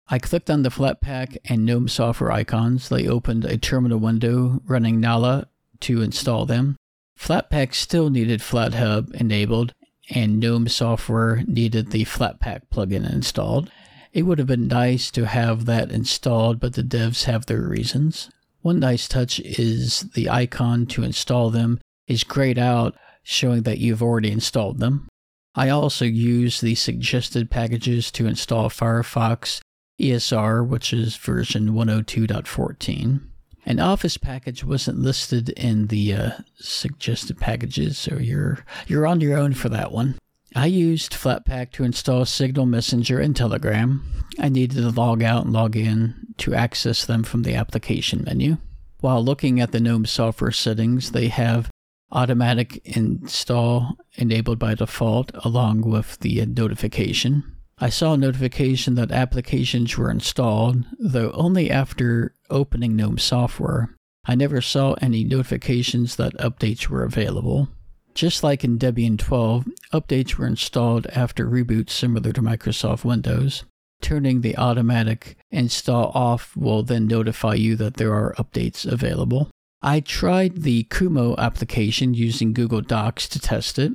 [0.07, 2.89] I clicked on the Flatpak and GNOME software icons.
[2.89, 5.47] They opened a terminal window running Nala
[5.81, 6.75] to install them.
[7.19, 9.73] Flatpak still needed FlatHub enabled,
[10.09, 13.71] and GNOME software needed the Flatpak plugin installed.
[14.13, 18.29] It would have been nice to have that installed, but the devs have their reasons.
[18.61, 24.03] One nice touch is the icon to install them is grayed out, showing that you've
[24.03, 25.07] already installed them.
[25.55, 29.61] I also use the suggested packages to install Firefox
[29.99, 33.21] ESR, which is version 102.14.
[33.67, 39.37] An Office package wasn't listed in the uh, suggested packages, so you're you're on your
[39.37, 40.19] own for that one.
[40.55, 44.03] I used Flatpak to install Signal Messenger and Telegram.
[44.39, 48.57] I needed to log out and log in to access them from the application menu.
[48.99, 51.69] While looking at the GNOME software settings, they have
[52.11, 57.55] automatic install enabled by default along with the notification.
[57.79, 63.95] I saw a notification that applications were installed, though only after opening GNOME software.
[64.25, 67.69] I never saw any notifications that updates were available.
[68.13, 73.65] Just like in Debian 12, updates were installed after reboot similar to Microsoft Windows.
[74.01, 79.49] Turning the automatic install off will then notify you that there are updates available.
[79.81, 83.93] I tried the Kumo application using Google Docs to test it.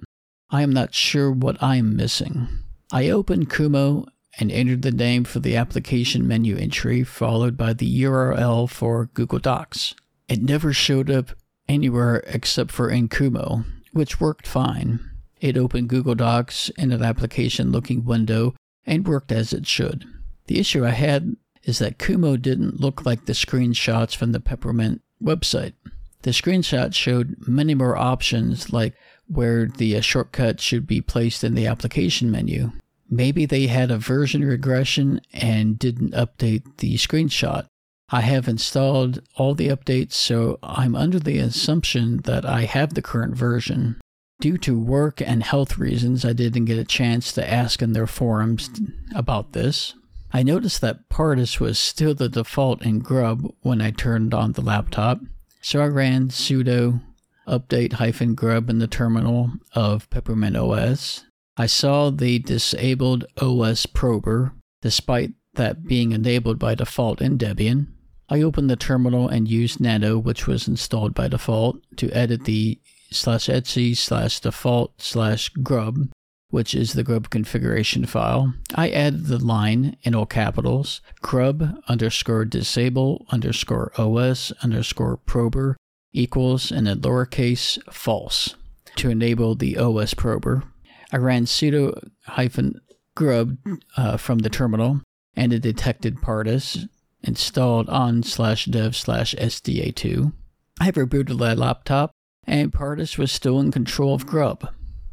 [0.50, 2.48] I am not sure what I am missing.
[2.92, 4.06] I opened Kumo
[4.38, 9.38] and entered the name for the application menu entry, followed by the URL for Google
[9.38, 9.94] Docs.
[10.28, 11.30] It never showed up
[11.68, 15.00] anywhere except for in Kumo, which worked fine.
[15.40, 18.54] It opened Google Docs in an application looking window
[18.86, 20.04] and worked as it should.
[20.46, 25.02] The issue I had is that Kumo didn't look like the screenshots from the Peppermint
[25.22, 25.74] website.
[26.22, 28.94] The screenshot showed many more options, like
[29.26, 32.72] where the shortcut should be placed in the application menu.
[33.10, 37.66] Maybe they had a version regression and didn't update the screenshot.
[38.10, 43.02] I have installed all the updates, so I'm under the assumption that I have the
[43.02, 44.00] current version.
[44.40, 48.06] Due to work and health reasons, I didn't get a chance to ask in their
[48.06, 48.70] forums
[49.14, 49.94] about this.
[50.32, 54.62] I noticed that Pardus was still the default in Grub when I turned on the
[54.62, 55.20] laptop,
[55.60, 57.00] so I ran sudo
[57.46, 61.24] update grub in the terminal of Peppermint OS.
[61.56, 67.88] I saw the disabled OS prober, despite that being enabled by default in Debian.
[68.28, 72.80] I opened the terminal and used nano, which was installed by default, to edit the
[73.10, 76.08] slash etc slash default slash grub,
[76.50, 78.54] which is the grub configuration file.
[78.74, 85.76] I added the line in all capitals grub underscore disable underscore os underscore prober
[86.12, 88.54] equals and then lowercase false
[88.96, 90.64] to enable the OS prober.
[91.12, 92.80] I ran sudo hyphen
[93.14, 93.56] grub
[93.96, 95.00] uh, from the terminal
[95.34, 96.88] and it detected Pardus
[97.22, 100.32] installed on slash dev slash SDA2.
[100.80, 102.10] I rebooted my laptop,
[102.46, 104.68] and Pardus was still in control of Grub.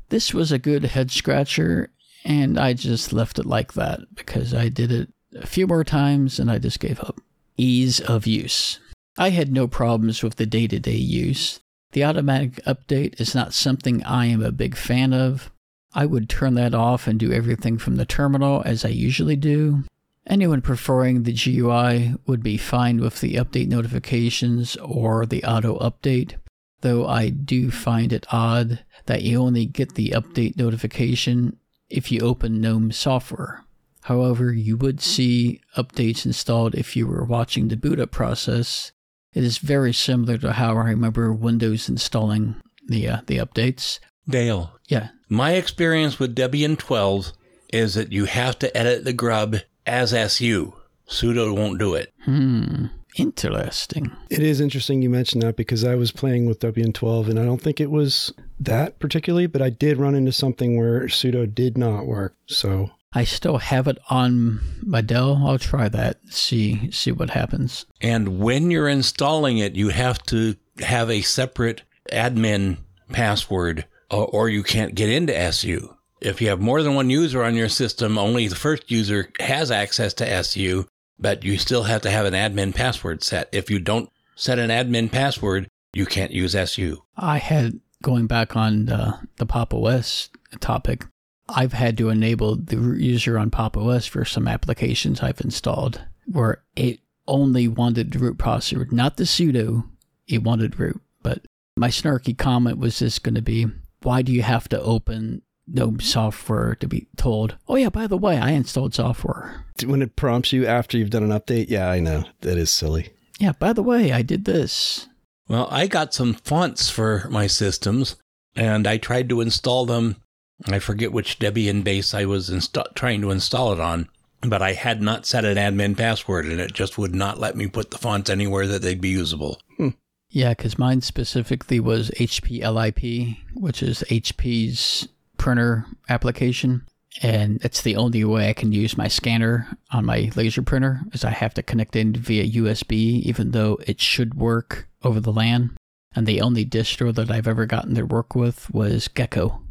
[0.09, 1.91] This was a good head scratcher,
[2.23, 6.39] and I just left it like that because I did it a few more times
[6.39, 7.19] and I just gave up.
[7.57, 8.79] Ease of use.
[9.17, 11.59] I had no problems with the day to day use.
[11.91, 15.51] The automatic update is not something I am a big fan of.
[15.97, 19.83] I would turn that off and do everything from the terminal as I usually do.
[20.27, 26.35] Anyone preferring the GUI would be fine with the update notifications or the auto update,
[26.81, 31.57] though I do find it odd that you only get the update notification
[31.89, 33.63] if you open GNOME software.
[34.01, 38.91] However, you would see updates installed if you were watching the boot up process.
[39.33, 43.99] It is very similar to how I remember Windows installing the uh, the updates.
[44.29, 44.73] Dale.
[44.87, 45.09] Yeah.
[45.29, 47.33] My experience with Debian 12
[47.73, 50.73] is that you have to edit the grub as SU.
[51.09, 52.13] Sudo won't do it.
[52.23, 52.87] Hmm.
[53.17, 54.11] Interesting.
[54.29, 57.45] It is interesting you mentioned that because I was playing with Debian 12 and I
[57.45, 61.77] don't think it was that particularly, but I did run into something where sudo did
[61.77, 62.35] not work.
[62.45, 65.41] So I still have it on my Dell.
[65.43, 66.19] I'll try that.
[66.29, 67.87] See see what happens.
[68.01, 71.81] And when you're installing it, you have to have a separate
[72.11, 72.77] admin
[73.11, 75.93] password or, or you can't get into SU.
[76.21, 79.69] If you have more than one user on your system, only the first user has
[79.69, 80.85] access to SU,
[81.19, 83.49] but you still have to have an admin password set.
[83.51, 87.03] If you don't set an admin password, you can't use SU.
[87.15, 90.29] I had going back on the, the Pop OS
[90.59, 91.05] topic.
[91.49, 96.63] I've had to enable the user on Pop OS for some applications I've installed where
[96.75, 99.87] it only wanted the root processor, not the sudo.
[100.27, 100.99] It wanted root.
[101.23, 103.67] But my snarky comment was just going to be,
[104.01, 108.17] why do you have to open GNOME software to be told, oh, yeah, by the
[108.17, 109.65] way, I installed software.
[109.85, 112.23] when it prompts you after you've done an update, yeah, I know.
[112.41, 113.09] That is silly.
[113.39, 115.07] Yeah, by the way, I did this.
[115.47, 118.15] Well, I got some fonts for my systems
[118.55, 120.17] and I tried to install them.
[120.65, 124.09] I forget which Debian base I was insta- trying to install it on,
[124.41, 127.67] but I had not set an admin password and it just would not let me
[127.67, 129.61] put the fonts anywhere that they'd be usable.
[129.77, 129.89] Hmm.
[130.29, 136.85] Yeah, because mine specifically was HPLIP, which is HP's printer application.
[137.21, 141.23] And it's the only way I can use my scanner on my laser printer is
[141.23, 145.75] I have to connect in via USB, even though it should work over the LAN.
[146.15, 149.61] And the only distro that I've ever gotten to work with was Gecko,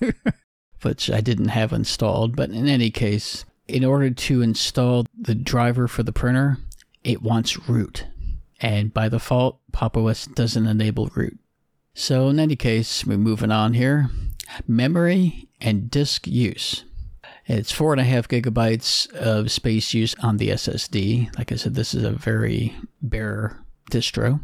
[0.82, 2.36] which I didn't have installed.
[2.36, 6.58] But in any case, in order to install the driver for the printer,
[7.04, 8.06] it wants root.
[8.60, 11.38] And by default, PopOS doesn't enable root.
[11.94, 14.10] So in any case, we're moving on here.
[14.66, 16.84] Memory and disk use.
[17.46, 21.36] It's four and a half gigabytes of space use on the SSD.
[21.38, 23.58] Like I said, this is a very bare
[23.90, 24.40] distro.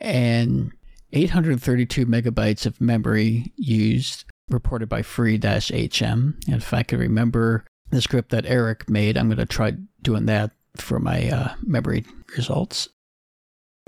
[0.00, 0.72] And
[1.12, 6.38] 832 megabytes of memory used, reported by free-hm.
[6.46, 9.72] And if I can remember the script that Eric made, I'm going to try
[10.02, 12.04] doing that for my uh, memory
[12.36, 12.88] results.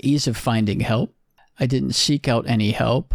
[0.01, 1.13] Ease of finding help.
[1.59, 3.13] I didn't seek out any help.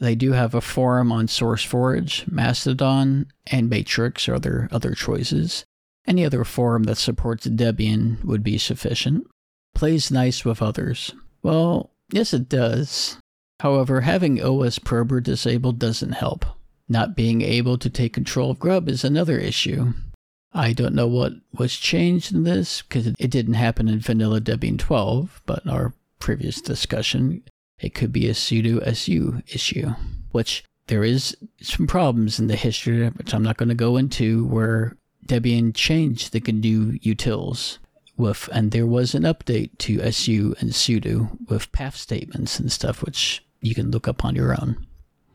[0.00, 5.64] They do have a forum on SourceForge, Mastodon, and Matrix or their other choices.
[6.06, 9.26] Any other forum that supports Debian would be sufficient.
[9.74, 11.14] Plays nice with others.
[11.42, 13.18] Well, yes, it does.
[13.60, 16.46] However, having OS Prober disabled doesn't help.
[16.88, 19.92] Not being able to take control of Grub is another issue.
[20.52, 24.78] I don't know what was changed in this because it didn't happen in vanilla Debian
[24.78, 27.42] 12, but our previous discussion,
[27.80, 29.94] it could be a sudo su issue,
[30.30, 34.44] which there is some problems in the history, which I'm not going to go into,
[34.46, 37.78] where Debian changed the GNU utils
[38.16, 43.02] with, and there was an update to su and sudo with path statements and stuff,
[43.02, 44.86] which you can look up on your own.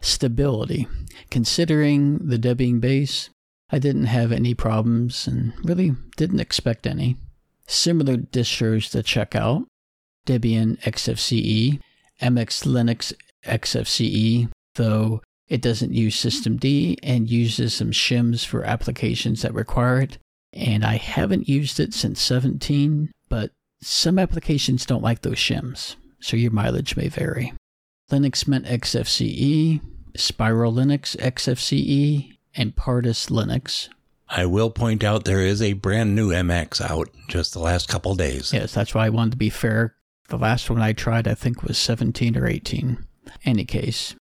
[0.01, 0.87] Stability.
[1.31, 3.29] Considering the Debian base,
[3.71, 7.17] I didn't have any problems and really didn't expect any.
[7.67, 9.67] Similar distros to check out
[10.25, 11.79] Debian XFCE,
[12.21, 13.13] MX Linux
[13.45, 20.17] XFCE, though it doesn't use systemd and uses some shims for applications that require it.
[20.53, 26.37] And I haven't used it since 17, but some applications don't like those shims, so
[26.37, 27.53] your mileage may vary.
[28.11, 29.81] Linux Mint XFCE,
[30.15, 33.89] Spiral Linux XFCE, and Pardus Linux.
[34.29, 38.15] I will point out there is a brand new MX out just the last couple
[38.15, 38.51] days.
[38.53, 39.95] Yes, that's why I wanted to be fair.
[40.29, 43.05] The last one I tried, I think, was 17 or 18.
[43.43, 44.15] Any case,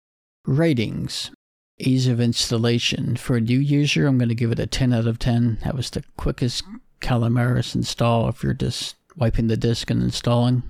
[0.45, 1.31] ratings.
[1.79, 3.15] Ease of installation.
[3.15, 5.59] For a new user, I'm going to give it a 10 out of 10.
[5.63, 6.63] That was the quickest
[7.01, 10.63] Calamares install if you're just wiping the disk and installing.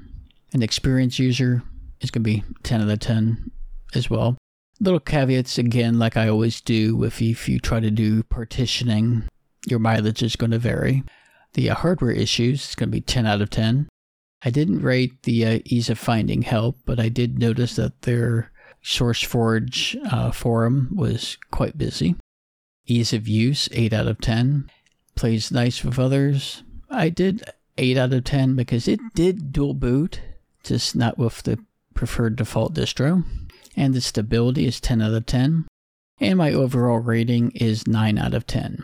[0.54, 1.64] An experienced user
[2.00, 3.52] is going to be 10 out of 10
[3.96, 4.38] as well.
[4.80, 9.28] Little caveats again, like I always do, if you, if you try to do partitioning,
[9.68, 11.04] your mileage is going to vary.
[11.54, 13.88] The uh, hardware issues is going to be 10 out of 10.
[14.46, 18.52] I didn't rate the uh, ease of finding help, but I did notice that their
[18.84, 22.16] SourceForge uh, forum was quite busy.
[22.86, 24.70] Ease of use, 8 out of 10.
[25.16, 26.64] Plays nice with others.
[26.90, 27.44] I did
[27.78, 30.20] 8 out of 10 because it did dual boot,
[30.64, 31.60] just not with the
[31.94, 33.24] preferred default distro
[33.76, 35.66] and the stability is 10 out of 10,
[36.20, 38.84] and my overall rating is 9 out of 10.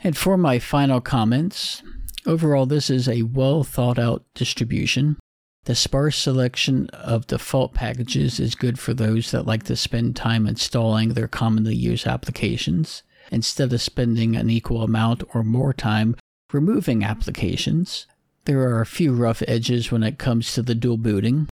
[0.00, 1.82] And for my final comments,
[2.26, 5.16] overall this is a well thought out distribution.
[5.64, 10.46] The sparse selection of default packages is good for those that like to spend time
[10.46, 16.16] installing their commonly used applications, instead of spending an equal amount or more time
[16.52, 18.06] removing applications.
[18.44, 21.48] There are a few rough edges when it comes to the dual booting,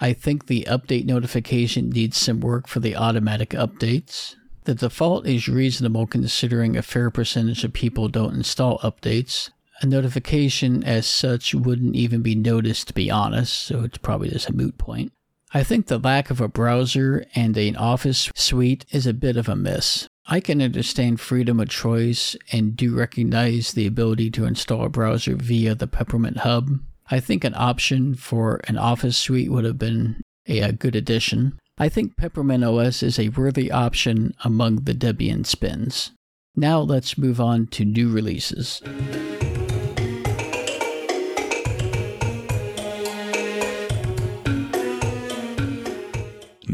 [0.00, 4.34] I think the update notification needs some work for the automatic updates.
[4.64, 9.50] The default is reasonable considering a fair percentage of people don't install updates.
[9.80, 14.48] A notification as such wouldn't even be noticed, to be honest, so it's probably just
[14.48, 15.12] a moot point.
[15.52, 19.48] I think the lack of a browser and an office suite is a bit of
[19.48, 20.08] a miss.
[20.26, 25.36] I can understand freedom of choice and do recognize the ability to install a browser
[25.36, 26.80] via the Peppermint Hub,
[27.10, 31.58] I think an option for an office suite would have been a, a good addition.
[31.76, 36.12] I think Peppermint OS is a worthy option among the Debian spins.
[36.56, 38.80] Now let's move on to new releases.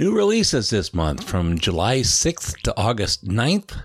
[0.01, 3.83] New releases this month from July 6th to August 9th.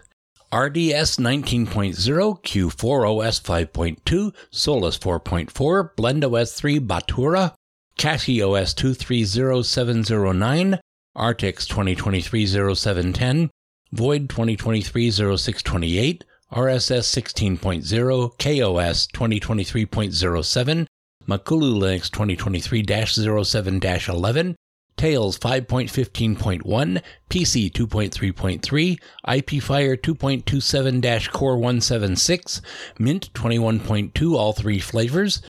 [0.54, 7.54] RDS 19.0, Q4OS 5.2, Solus 4.4, BlendOS 3 Batura,
[8.00, 10.80] CachyOS 230709,
[11.18, 13.50] Artix 2023-0710,
[13.92, 16.22] Void 2023-0628,
[16.54, 20.88] RSS 16.0, KOS 2023.07,
[21.28, 24.56] Makulu Linux 2023-07-11,
[24.98, 32.62] Tails 5.15.1, PC 2.3.3, IPFire 2.27 Core 176,
[32.98, 35.42] Mint 21.2, all three flavors,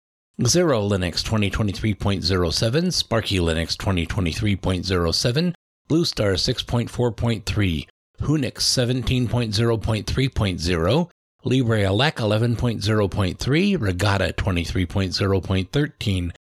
[0.41, 5.53] Xero Linux 2023.07, Sparky Linux 2023.07,
[5.87, 7.87] Bluestar 6.4.3,
[8.21, 11.09] Hunix 17.0.3.0,
[11.45, 16.31] LibreELEC 11.0.3, Regata 23.0.13,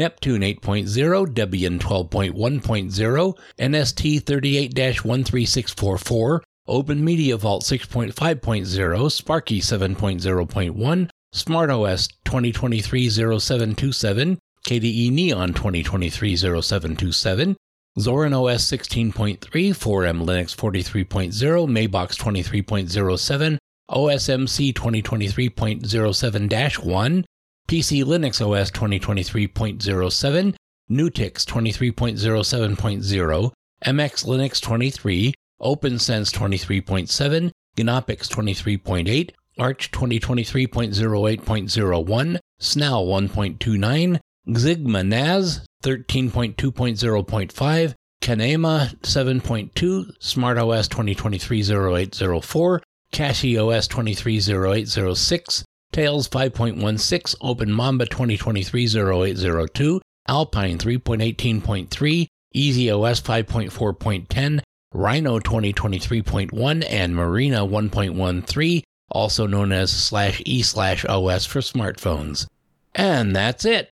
[0.00, 0.88] Neptune 8.0,
[1.34, 15.52] Debian 12.1.0, NST 38 13644, Open Media Vault 6.5.0, Sparky 7.0.1, SmartOS 2023-0727, KDE Neon
[15.52, 17.56] 2023-0727,
[17.98, 23.58] Zorin OS 16.3, 4M Linux 43.0, Mabox 23.07,
[23.90, 27.24] OSMC 2023.07-1,
[27.70, 30.56] PC Linux OS 2023.07,
[30.90, 33.52] NuTyX 23.07.0,
[33.86, 39.30] MX Linux 23, OPNsense 23.7, Gnoppix 23.8,
[39.60, 44.18] Arch 2023.08.01, Snell 1.29,
[44.48, 52.80] Xigma NAS 13.2.0.5, Kanema 7.2, SmartOS 2023-0804,
[53.12, 64.60] CachyOS 230806, Tails 5.16, OpenMamba 2023-0802, Alpine 3.18.3, EasyOS 5.4.10,
[64.92, 72.46] Rhino 2023.1, and Murena 1.13, also known as slash e slash OS for smartphones.
[72.94, 73.90] And that's it.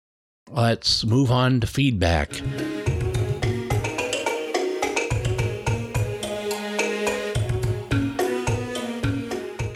[0.48, 2.40] Let's move on to feedback.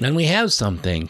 [0.01, 1.09] And we have something.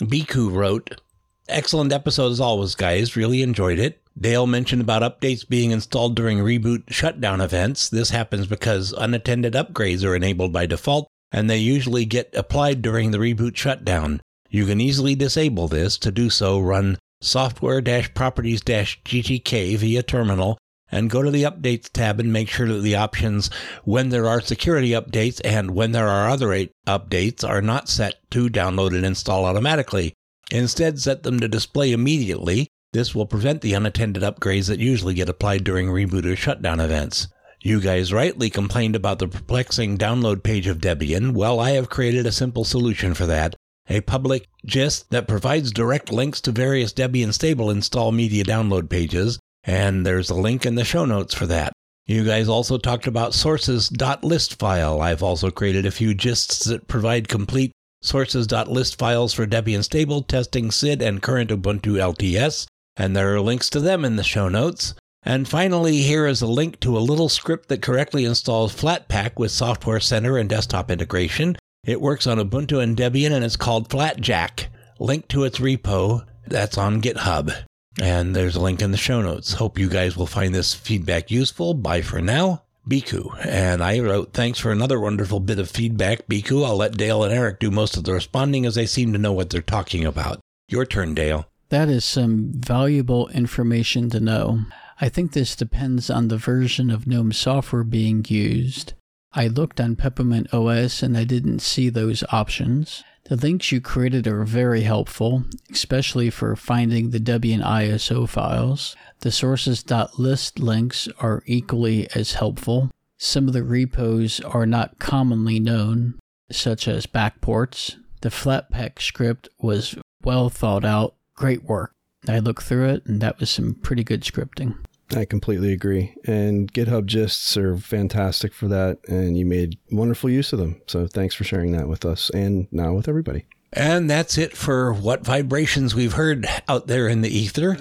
[0.00, 1.00] Biku wrote,
[1.48, 3.16] Excellent episode as always, guys.
[3.16, 4.00] Really enjoyed it.
[4.20, 7.88] Dale mentioned about updates being installed during reboot shutdown events.
[7.88, 13.10] This happens because unattended upgrades are enabled by default, and they usually get applied during
[13.10, 14.20] the reboot shutdown.
[14.50, 15.96] You can easily disable this.
[15.98, 17.80] To do so, run software
[18.14, 18.60] properties
[19.04, 20.58] GTK via terminal
[20.90, 23.50] and go to the updates tab and make sure that the options
[23.84, 26.48] when there are security updates and when there are other
[26.86, 30.14] updates are not set to download and install automatically.
[30.50, 32.68] Instead, set them to display immediately.
[32.92, 37.28] This will prevent the unattended upgrades that usually get applied during reboot or shutdown events.
[37.60, 41.32] You guys rightly complained about the perplexing download page of Debian.
[41.32, 43.56] Well, I have created a simple solution for that.
[43.90, 49.38] A public gist that provides direct links to various Debian stable install media download pages
[49.64, 51.72] and there's a link in the show notes for that.
[52.06, 55.00] You guys also talked about sources.list file.
[55.02, 60.70] I've also created a few gists that provide complete sources.list files for Debian stable, testing
[60.70, 62.66] SID, and current Ubuntu LTS,
[62.96, 64.94] and there are links to them in the show notes.
[65.22, 69.50] And finally, here is a link to a little script that correctly installs Flatpak with
[69.50, 71.56] Software Center and desktop integration.
[71.84, 74.68] It works on Ubuntu and Debian and it's called Flatjack.
[74.98, 77.54] Link to its repo that's on GitHub.
[78.00, 79.52] And there's a link in the show notes.
[79.52, 81.74] Hope you guys will find this feedback useful.
[81.74, 82.62] Bye for now.
[82.88, 83.36] Biku.
[83.44, 86.64] And I wrote, thanks for another wonderful bit of feedback, Biku.
[86.64, 89.32] I'll let Dale and Eric do most of the responding as they seem to know
[89.32, 90.40] what they're talking about.
[90.68, 91.46] Your turn, Dale.
[91.68, 94.60] That is some valuable information to know.
[95.00, 98.94] I think this depends on the version of GNOME software being used.
[99.32, 103.04] I looked on Peppermint OS and I didn't see those options.
[103.28, 108.96] The links you created are very helpful, especially for finding the Debian ISO files.
[109.20, 112.90] The sources.list links are equally as helpful.
[113.18, 116.14] Some of the repos are not commonly known,
[116.50, 117.96] such as backports.
[118.22, 121.92] The Flatpak script was well thought out, great work.
[122.26, 124.76] I looked through it, and that was some pretty good scripting.
[125.16, 126.14] I completely agree.
[126.26, 128.98] And GitHub gists are fantastic for that.
[129.08, 130.80] And you made wonderful use of them.
[130.86, 133.46] So thanks for sharing that with us and now with everybody.
[133.72, 137.76] And that's it for what vibrations we've heard out there in the ether.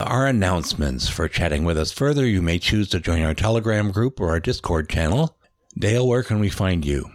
[0.00, 4.20] Our announcements for chatting with us further, you may choose to join our Telegram group
[4.20, 5.36] or our Discord channel.
[5.76, 7.10] Dale, where can we find you?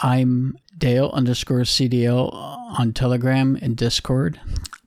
[0.00, 4.40] I'm Dale underscore CDL on Telegram and Discord.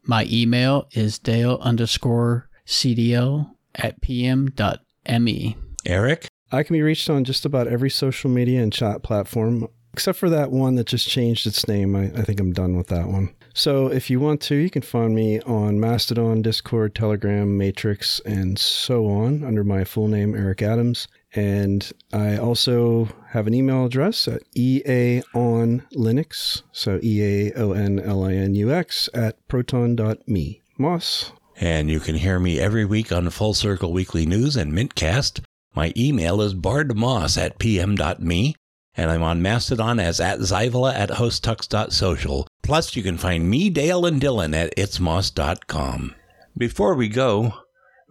[0.04, 5.58] My email is Dale underscore CDL at pm.me.
[5.86, 6.28] Eric?
[6.54, 10.30] I can be reached on just about every social media and chat platform, except for
[10.30, 11.94] that one that just changed its name.
[11.94, 13.34] I, I think I'm done with that one.
[13.54, 18.58] So if you want to, you can find me on Mastodon, Discord, Telegram, Matrix, and
[18.58, 21.10] so on under my full name, Eric Adams.
[21.34, 28.26] And I also have an email address at eaonlinux, so E A O N L
[28.26, 30.62] I N U X, at proton.me.
[30.78, 31.32] Moss.
[31.60, 35.42] And you can hear me every week on Full Circle Weekly News and Mintcast.
[35.74, 38.56] My email is bardmoss at pm.me,
[38.96, 42.48] and I'm on Mastodon as at Zyvola at hostux.social.
[42.62, 46.16] Plus, you can find me, Dale, and Dylan at itsmoss.com.
[46.58, 47.54] Before we go,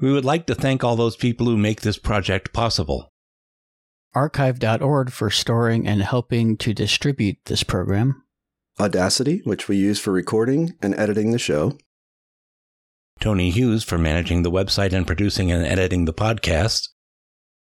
[0.00, 3.09] we would like to thank all those people who make this project possible.
[4.14, 8.24] Archive.org for storing and helping to distribute this program.
[8.80, 11.78] Audacity, which we use for recording and editing the show.
[13.20, 16.88] Tony Hughes for managing the website and producing and editing the podcast.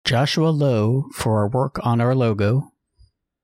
[0.05, 2.71] Joshua Lowe for our work on our logo.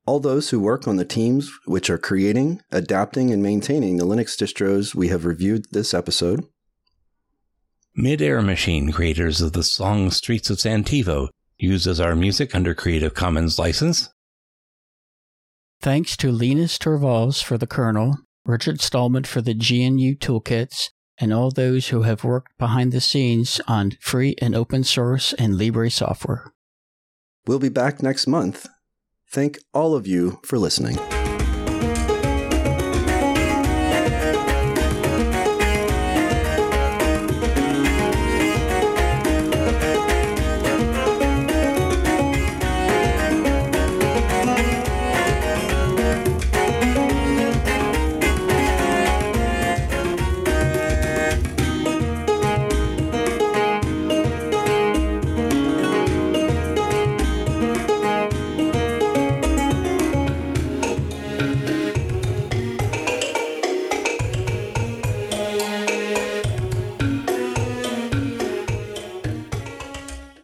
[0.06, 4.38] All those who work on the teams which are creating, adapting, and maintaining the Linux
[4.40, 6.46] distros we have reviewed this episode.
[7.94, 11.28] Mid-Air Machine, creators of the song Streets of Santivo,
[11.58, 14.10] used as our music under Creative Commons license.
[15.80, 21.50] Thanks to Linus Torvalds for the kernel, Richard Stallman for the GNU toolkits, and all
[21.50, 26.52] those who have worked behind the scenes on free and open source and Libre software.
[27.46, 28.68] We'll be back next month.
[29.30, 30.98] Thank all of you for listening.